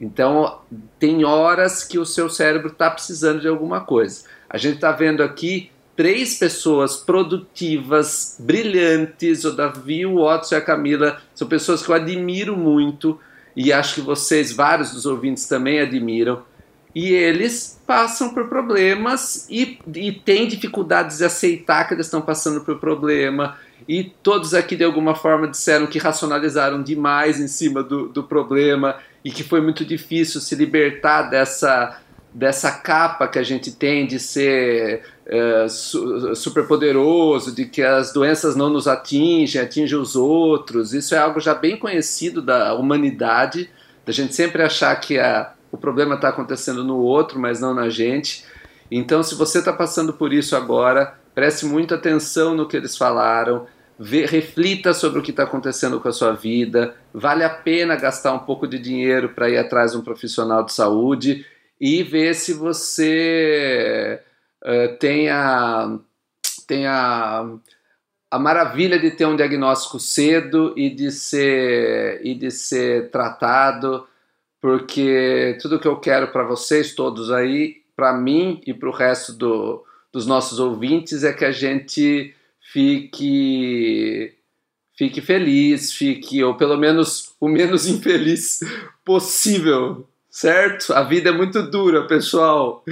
[0.00, 0.60] Então,
[0.98, 4.24] tem horas que o seu cérebro está precisando de alguma coisa.
[4.48, 10.62] A gente está vendo aqui três pessoas produtivas, brilhantes, o Davi, o Watson e a
[10.62, 13.20] Camila, são pessoas que eu admiro muito
[13.54, 16.42] e acho que vocês, vários dos ouvintes também admiram.
[16.94, 22.62] E eles passam por problemas e, e têm dificuldades de aceitar que eles estão passando
[22.62, 23.58] por problema.
[23.86, 28.96] E todos aqui, de alguma forma, disseram que racionalizaram demais em cima do, do problema
[29.24, 32.00] e que foi muito difícil se libertar dessa,
[32.32, 38.12] dessa capa que a gente tem de ser uh, su super poderoso, de que as
[38.12, 40.94] doenças não nos atingem, atingem os outros.
[40.94, 43.70] Isso é algo já bem conhecido da humanidade,
[44.06, 47.88] da gente sempre achar que a, o problema está acontecendo no outro, mas não na
[47.88, 48.44] gente.
[48.90, 53.66] Então, se você está passando por isso agora, preste muita atenção no que eles falaram
[54.02, 56.96] Vê, reflita sobre o que está acontecendo com a sua vida.
[57.12, 60.72] Vale a pena gastar um pouco de dinheiro para ir atrás de um profissional de
[60.72, 61.44] saúde
[61.78, 64.18] e ver se você
[64.64, 65.98] uh, tem, a,
[66.66, 67.46] tem a,
[68.30, 74.06] a maravilha de ter um diagnóstico cedo e de ser, e de ser tratado,
[74.62, 79.34] porque tudo que eu quero para vocês todos aí, para mim e para o resto
[79.34, 82.34] do, dos nossos ouvintes, é que a gente
[82.72, 84.34] fique
[84.96, 88.60] fique feliz, fique ou pelo menos o menos infeliz
[89.04, 90.92] possível, certo?
[90.92, 92.84] A vida é muito dura, pessoal,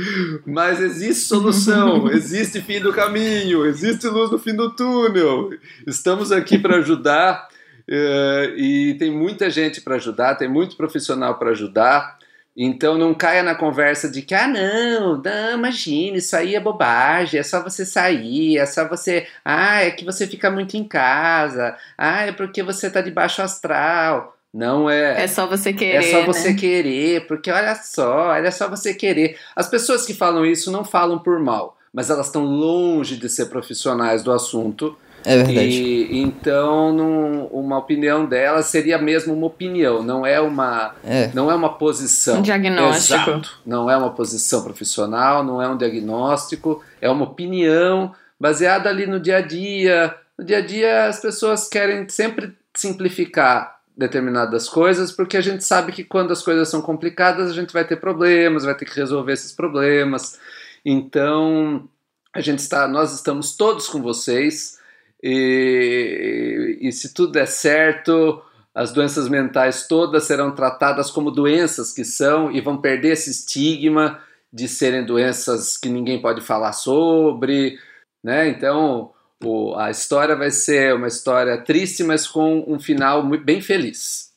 [0.47, 5.51] mas existe solução, existe fim do caminho, existe luz no fim do túnel.
[5.87, 7.47] Estamos aqui para ajudar
[7.87, 12.18] uh, e tem muita gente para ajudar, tem muito profissional para ajudar.
[12.61, 17.39] Então não caia na conversa de que, ah, não, não, imagina, isso aí é bobagem,
[17.39, 19.29] é só você sair, é só você.
[19.45, 23.41] Ah, é que você fica muito em casa, ah, é porque você tá de baixo
[23.43, 24.37] astral.
[24.53, 25.23] Não é.
[25.23, 25.99] É só você querer.
[25.99, 26.59] É só você né?
[26.59, 29.39] querer, porque olha só, olha só você querer.
[29.55, 33.47] As pessoas que falam isso não falam por mal, mas elas estão longe de ser
[33.47, 34.99] profissionais do assunto
[35.29, 35.61] é verdade.
[35.61, 41.31] E, então, num, uma opinião dela seria mesmo uma opinião, não é uma, é.
[41.35, 42.39] Não é uma posição.
[42.39, 43.31] Um diagnóstico.
[43.31, 43.59] Exato.
[43.67, 49.21] Não é uma posição profissional, não é um diagnóstico, é uma opinião baseada ali no
[49.21, 50.15] dia a dia.
[50.39, 55.91] No dia a dia, as pessoas querem sempre simplificar determinadas coisas, porque a gente sabe
[55.91, 59.33] que quando as coisas são complicadas, a gente vai ter problemas, vai ter que resolver
[59.33, 60.39] esses problemas.
[60.87, 61.89] Então,
[62.33, 64.78] a gente está, nós estamos todos com vocês.
[65.23, 68.43] E, e, se tudo der certo,
[68.75, 74.21] as doenças mentais todas serão tratadas como doenças que são e vão perder esse estigma
[74.53, 77.79] de serem doenças que ninguém pode falar sobre,
[78.23, 78.49] né?
[78.49, 79.11] Então,
[79.45, 84.29] o, a história vai ser uma história triste, mas com um final bem feliz.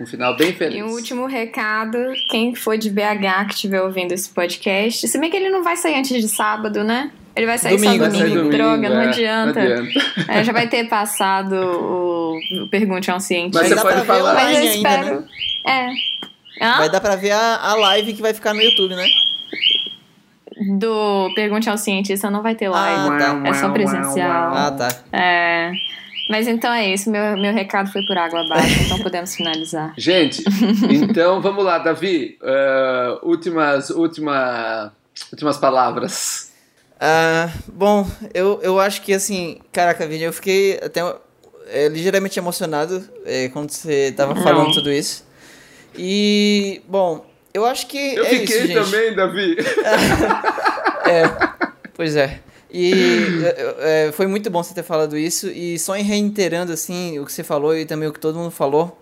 [0.00, 0.78] Um final bem feliz.
[0.78, 1.98] E um último recado:
[2.30, 5.76] quem for de BH que estiver ouvindo esse podcast, se bem que ele não vai
[5.76, 7.12] sair antes de sábado, né?
[7.34, 8.28] Ele vai sair domingo, só domingo.
[8.28, 9.64] domingo Droga, é, não, adianta.
[9.64, 10.22] não adianta.
[10.28, 13.62] É, já vai ter passado o, o Pergunte a um Cientista.
[13.62, 15.08] Mas você pode falar Mas eu espero.
[15.08, 15.26] Ainda, né?
[16.60, 16.66] É.
[16.66, 16.78] Hã?
[16.78, 19.08] Vai dar pra ver a, a live que vai ficar no YouTube, né?
[20.78, 23.14] Do Pergunte ao Cientista não vai ter live.
[23.14, 23.48] Ah, tá.
[23.48, 24.54] É só presencial.
[24.54, 24.88] Ah, tá.
[25.12, 25.72] É.
[26.28, 29.92] Mas então é isso, meu, meu recado foi por água abaixo, então podemos finalizar.
[29.98, 30.44] Gente,
[30.88, 32.38] então vamos lá, Davi.
[32.40, 34.92] Uh, últimas, última,
[35.32, 36.49] últimas palavras.
[37.00, 41.00] Uh, bom, eu, eu acho que assim, caraca, Vini, eu fiquei até
[41.68, 45.24] é, ligeiramente emocionado é, quando você tava falando tudo isso.
[45.96, 47.24] E, bom,
[47.54, 48.14] eu acho que.
[48.14, 49.56] Eu é fiquei isso, também, Davi.
[51.08, 51.22] é,
[51.94, 52.40] pois é.
[52.70, 52.92] E
[53.44, 55.48] é, é, foi muito bom você ter falado isso.
[55.48, 58.50] E só em reiterando assim o que você falou e também o que todo mundo
[58.50, 59.00] falou,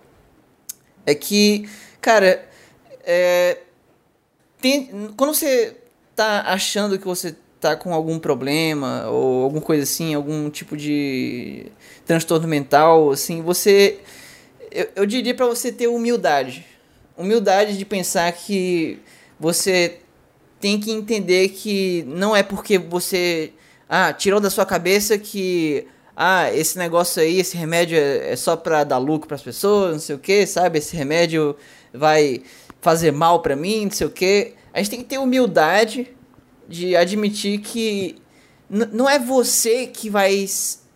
[1.05, 1.69] é que,
[2.01, 2.47] cara,
[3.03, 3.57] é,
[4.61, 5.75] tem, quando você
[6.15, 11.67] tá achando que você tá com algum problema ou alguma coisa assim, algum tipo de
[12.05, 13.99] transtorno mental, assim, você
[14.71, 16.65] eu, eu diria para você ter humildade
[17.19, 18.97] humildade de pensar que
[19.37, 19.99] você
[20.59, 23.51] tem que entender que não é porque você
[23.89, 28.55] ah, tirou da sua cabeça que ah, esse negócio aí, esse remédio é, é só
[28.55, 30.79] para dar lucro para as pessoas, não sei o que, sabe?
[30.79, 31.55] Esse remédio
[31.93, 32.41] vai
[32.81, 34.53] fazer mal para mim, não sei o que.
[34.73, 36.07] A gente tem que ter humildade
[36.69, 38.15] de admitir que
[38.69, 40.45] não é você que vai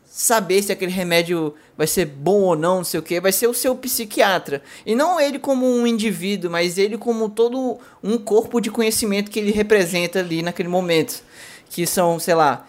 [0.05, 3.47] saber se aquele remédio vai ser bom ou não, não sei o que, vai ser
[3.47, 4.61] o seu psiquiatra.
[4.85, 9.39] E não ele como um indivíduo, mas ele como todo um corpo de conhecimento que
[9.39, 11.23] ele representa ali naquele momento.
[11.67, 12.67] Que são, sei lá,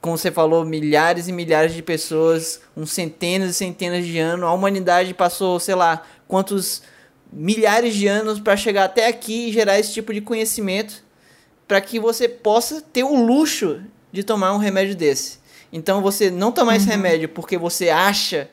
[0.00, 4.46] como você falou, milhares e milhares de pessoas, uns centenas e centenas de anos.
[4.46, 6.80] A humanidade passou, sei lá, quantos
[7.30, 11.04] milhares de anos para chegar até aqui e gerar esse tipo de conhecimento
[11.66, 13.82] para que você possa ter o luxo
[14.12, 15.38] de tomar um remédio desse.
[15.72, 16.76] Então você não tomar uhum.
[16.76, 18.48] esse remédio porque você acha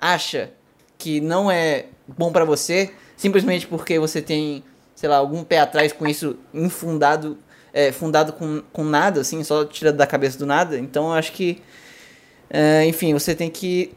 [0.00, 0.50] acha
[0.98, 4.62] que não é bom para você, simplesmente porque você tem,
[4.94, 7.38] sei lá, algum pé atrás com isso infundado,
[7.72, 10.78] é, fundado com, com nada, assim, só tirado da cabeça do nada.
[10.78, 11.62] Então eu acho que,
[12.48, 13.92] é, enfim, você tem que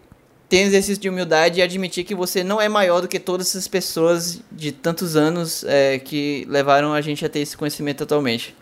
[0.49, 3.67] ter exercício de humildade e admitir que você não é maior do que todas essas
[3.67, 8.55] pessoas de tantos anos é, que levaram a gente a ter esse conhecimento atualmente.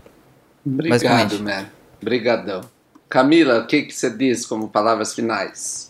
[0.65, 1.65] Obrigado, man.
[2.01, 2.61] Obrigadão.
[3.09, 5.87] Camila, o que, que você diz como palavras finais?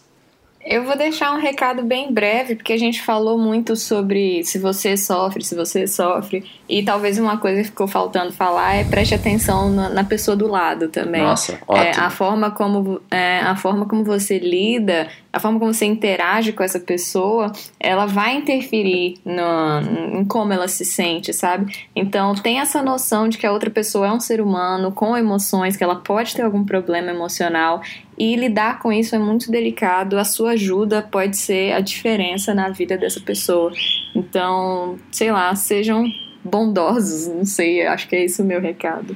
[0.63, 4.97] Eu vou deixar um recado bem breve, porque a gente falou muito sobre se você
[4.97, 6.43] sofre, se você sofre.
[6.69, 10.47] E talvez uma coisa que ficou faltando falar é preste atenção na, na pessoa do
[10.47, 11.21] lado também.
[11.21, 11.85] Nossa, ótimo.
[11.85, 16.51] É, a, forma como, é, a forma como você lida, a forma como você interage
[16.51, 21.73] com essa pessoa, ela vai interferir no, em como ela se sente, sabe?
[21.95, 25.77] Então, tem essa noção de que a outra pessoa é um ser humano com emoções,
[25.77, 27.81] que ela pode ter algum problema emocional
[28.17, 30.17] e lidar com isso é muito delicado.
[30.17, 33.71] A sua ajuda pode ser a diferença na vida dessa pessoa.
[34.15, 36.03] Então, sei lá, sejam
[36.47, 39.15] bondosos, não sei, acho que é isso o meu recado.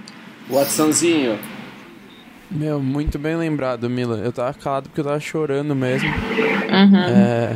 [0.50, 1.40] Watsonzinho.
[2.50, 4.18] Meu, muito bem lembrado, Mila.
[4.18, 6.10] Eu tava calado porque eu tava chorando mesmo.
[6.10, 6.98] Uhum.
[6.98, 7.56] É,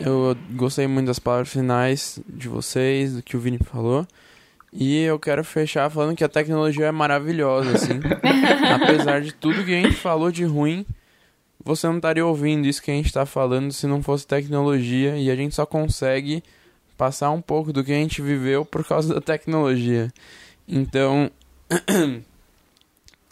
[0.00, 4.04] eu gostei muito das palavras finais de vocês, do que o Vini falou.
[4.72, 8.00] E eu quero fechar falando que a tecnologia é maravilhosa, assim.
[8.74, 10.84] Apesar de tudo que a gente falou de ruim,
[11.64, 15.16] você não estaria ouvindo isso que a gente está falando se não fosse tecnologia.
[15.16, 16.42] E a gente só consegue
[16.96, 20.12] passar um pouco do que a gente viveu por causa da tecnologia.
[20.68, 21.30] Então,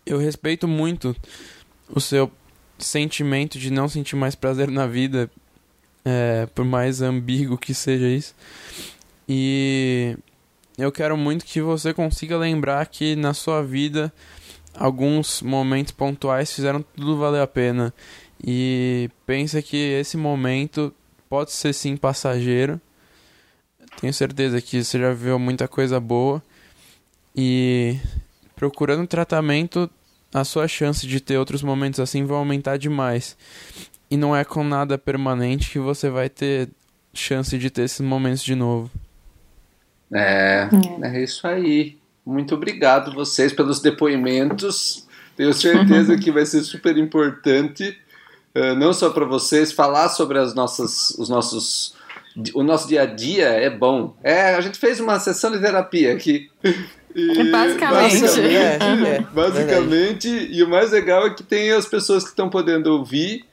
[0.05, 1.17] eu respeito muito
[1.89, 2.31] o seu
[2.79, 5.31] sentimento de não sentir mais prazer na vida,
[6.05, 8.35] é, por mais ambíguo que seja isso.
[9.29, 10.17] E
[10.77, 14.13] eu quero muito que você consiga lembrar que na sua vida
[14.75, 17.95] alguns momentos pontuais fizeram tudo valer a pena.
[18.45, 20.93] E pensa que esse momento
[21.29, 22.81] pode ser sim passageiro.
[24.01, 26.43] Tenho certeza que você já viu muita coisa boa.
[27.35, 27.97] E
[28.55, 29.91] procurando tratamento,
[30.33, 33.37] a sua chance de ter outros momentos assim vai aumentar demais.
[34.11, 36.69] E não é com nada permanente que você vai ter
[37.13, 38.91] chance de ter esses momentos de novo.
[40.13, 40.69] É,
[41.03, 41.97] é, é isso aí.
[42.25, 45.07] Muito obrigado vocês pelos depoimentos.
[45.37, 47.97] Tenho certeza que vai ser super importante,
[48.55, 51.95] uh, não só para vocês, falar sobre as nossas, os nossos.
[52.55, 54.17] O nosso dia a dia é bom.
[54.23, 56.51] É, a gente fez uma sessão de terapia aqui.
[57.15, 58.21] E, basicamente.
[58.21, 58.79] Basicamente, é,
[59.17, 63.45] é, basicamente e o mais legal é que tem as pessoas que estão podendo ouvir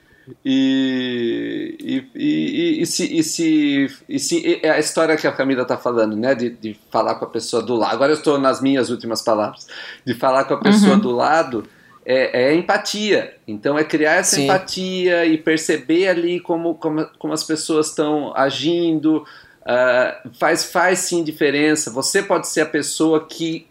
[0.43, 5.61] e, e, e, e, se, e, se, e se é a história que a Camila
[5.61, 6.33] está falando, né?
[6.33, 7.93] De, de falar com a pessoa do lado.
[7.93, 9.67] Agora eu estou nas minhas últimas palavras.
[10.05, 10.99] De falar com a pessoa uhum.
[10.99, 11.63] do lado
[12.05, 13.35] é, é, empatia.
[13.47, 14.45] Então é criar essa Sim.
[14.45, 19.25] empatia e perceber ali como, como, como as pessoas estão agindo.
[19.61, 21.91] Uh, faz, faz sim diferença.
[21.91, 23.67] Você pode ser a pessoa que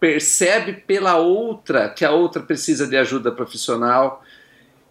[0.00, 4.22] percebe pela outra que a outra precisa de ajuda profissional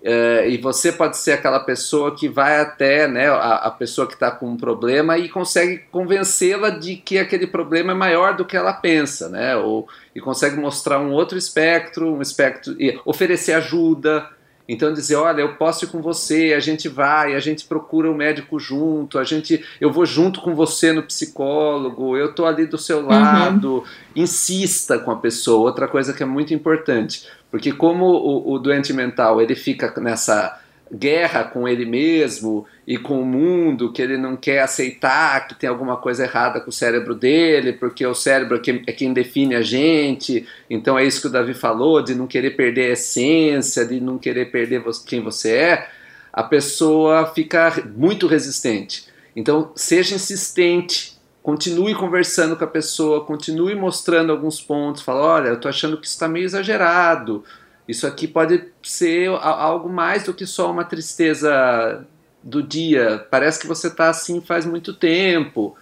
[0.02, 4.14] Uh, e você pode ser aquela pessoa que vai até né, a, a pessoa que
[4.14, 8.56] está com um problema e consegue convencê-la de que aquele problema é maior do que
[8.56, 9.56] ela pensa, né?
[9.58, 14.30] Ou, e consegue mostrar um outro espectro, um espectro, e oferecer ajuda.
[14.70, 18.14] Então dizer, olha, eu posso ir com você, a gente vai, a gente procura o
[18.14, 22.66] um médico junto, a gente, eu vou junto com você no psicólogo, eu tô ali
[22.66, 23.08] do seu uhum.
[23.08, 23.76] lado.
[23.78, 23.84] Uhum.
[24.16, 25.68] Insista com a pessoa.
[25.68, 30.60] Outra coisa que é muito importante, porque como o, o doente mental ele fica nessa
[30.94, 35.70] guerra com ele mesmo e com o mundo, que ele não quer aceitar que tem
[35.70, 40.48] alguma coisa errada com o cérebro dele, porque o cérebro é quem define a gente.
[40.70, 44.18] Então é isso que o Davi falou, de não querer perder a essência, de não
[44.18, 45.90] querer perder quem você é.
[46.32, 49.08] A pessoa fica muito resistente.
[49.36, 51.17] Então seja insistente
[51.48, 56.06] continue conversando com a pessoa, continue mostrando alguns pontos, fala, olha, eu estou achando que
[56.06, 57.42] isso está meio exagerado,
[57.88, 62.06] isso aqui pode ser algo mais do que só uma tristeza
[62.44, 65.78] do dia, parece que você está assim faz muito tempo.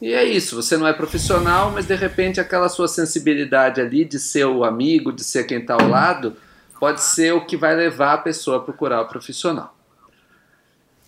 [0.00, 4.20] E é isso, você não é profissional, mas de repente aquela sua sensibilidade ali de
[4.20, 6.36] ser o amigo, de ser quem está ao lado,
[6.78, 9.74] pode ser o que vai levar a pessoa a procurar o profissional.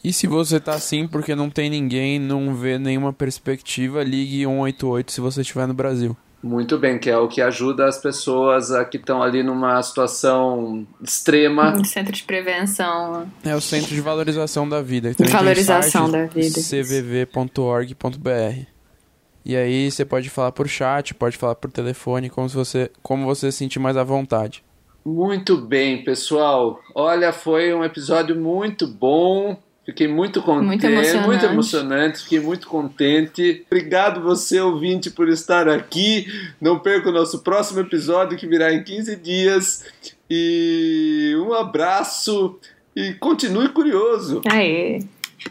[0.04, 5.12] E se você tá assim porque não tem ninguém, não vê nenhuma perspectiva, ligue 188
[5.12, 6.16] se você estiver no Brasil.
[6.42, 10.84] Muito bem, que é o que ajuda as pessoas a, que estão ali numa situação
[11.00, 11.72] extrema.
[11.78, 13.30] Um centro de prevenção.
[13.44, 15.14] É o Centro de Valorização da Vida.
[15.30, 16.60] Valorização da Vida.
[16.60, 18.02] cvv.org.br.
[19.44, 23.52] E aí você pode falar por chat, pode falar por telefone, como você, como você
[23.52, 24.64] se sentir mais à vontade.
[25.04, 26.80] Muito bem, pessoal.
[26.92, 29.56] Olha, foi um episódio muito bom.
[29.84, 31.26] Fiquei muito contente, muito emocionante.
[31.26, 33.66] muito emocionante, fiquei muito contente.
[33.66, 36.26] Obrigado você, ouvinte, por estar aqui.
[36.60, 39.84] Não perca o nosso próximo episódio que virá em 15 dias.
[40.30, 42.58] E um abraço
[42.94, 44.40] e continue curioso.
[44.48, 45.00] Aê.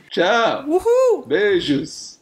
[0.09, 0.65] Tchau.
[0.65, 1.25] Uhul.
[1.27, 2.20] Beijos.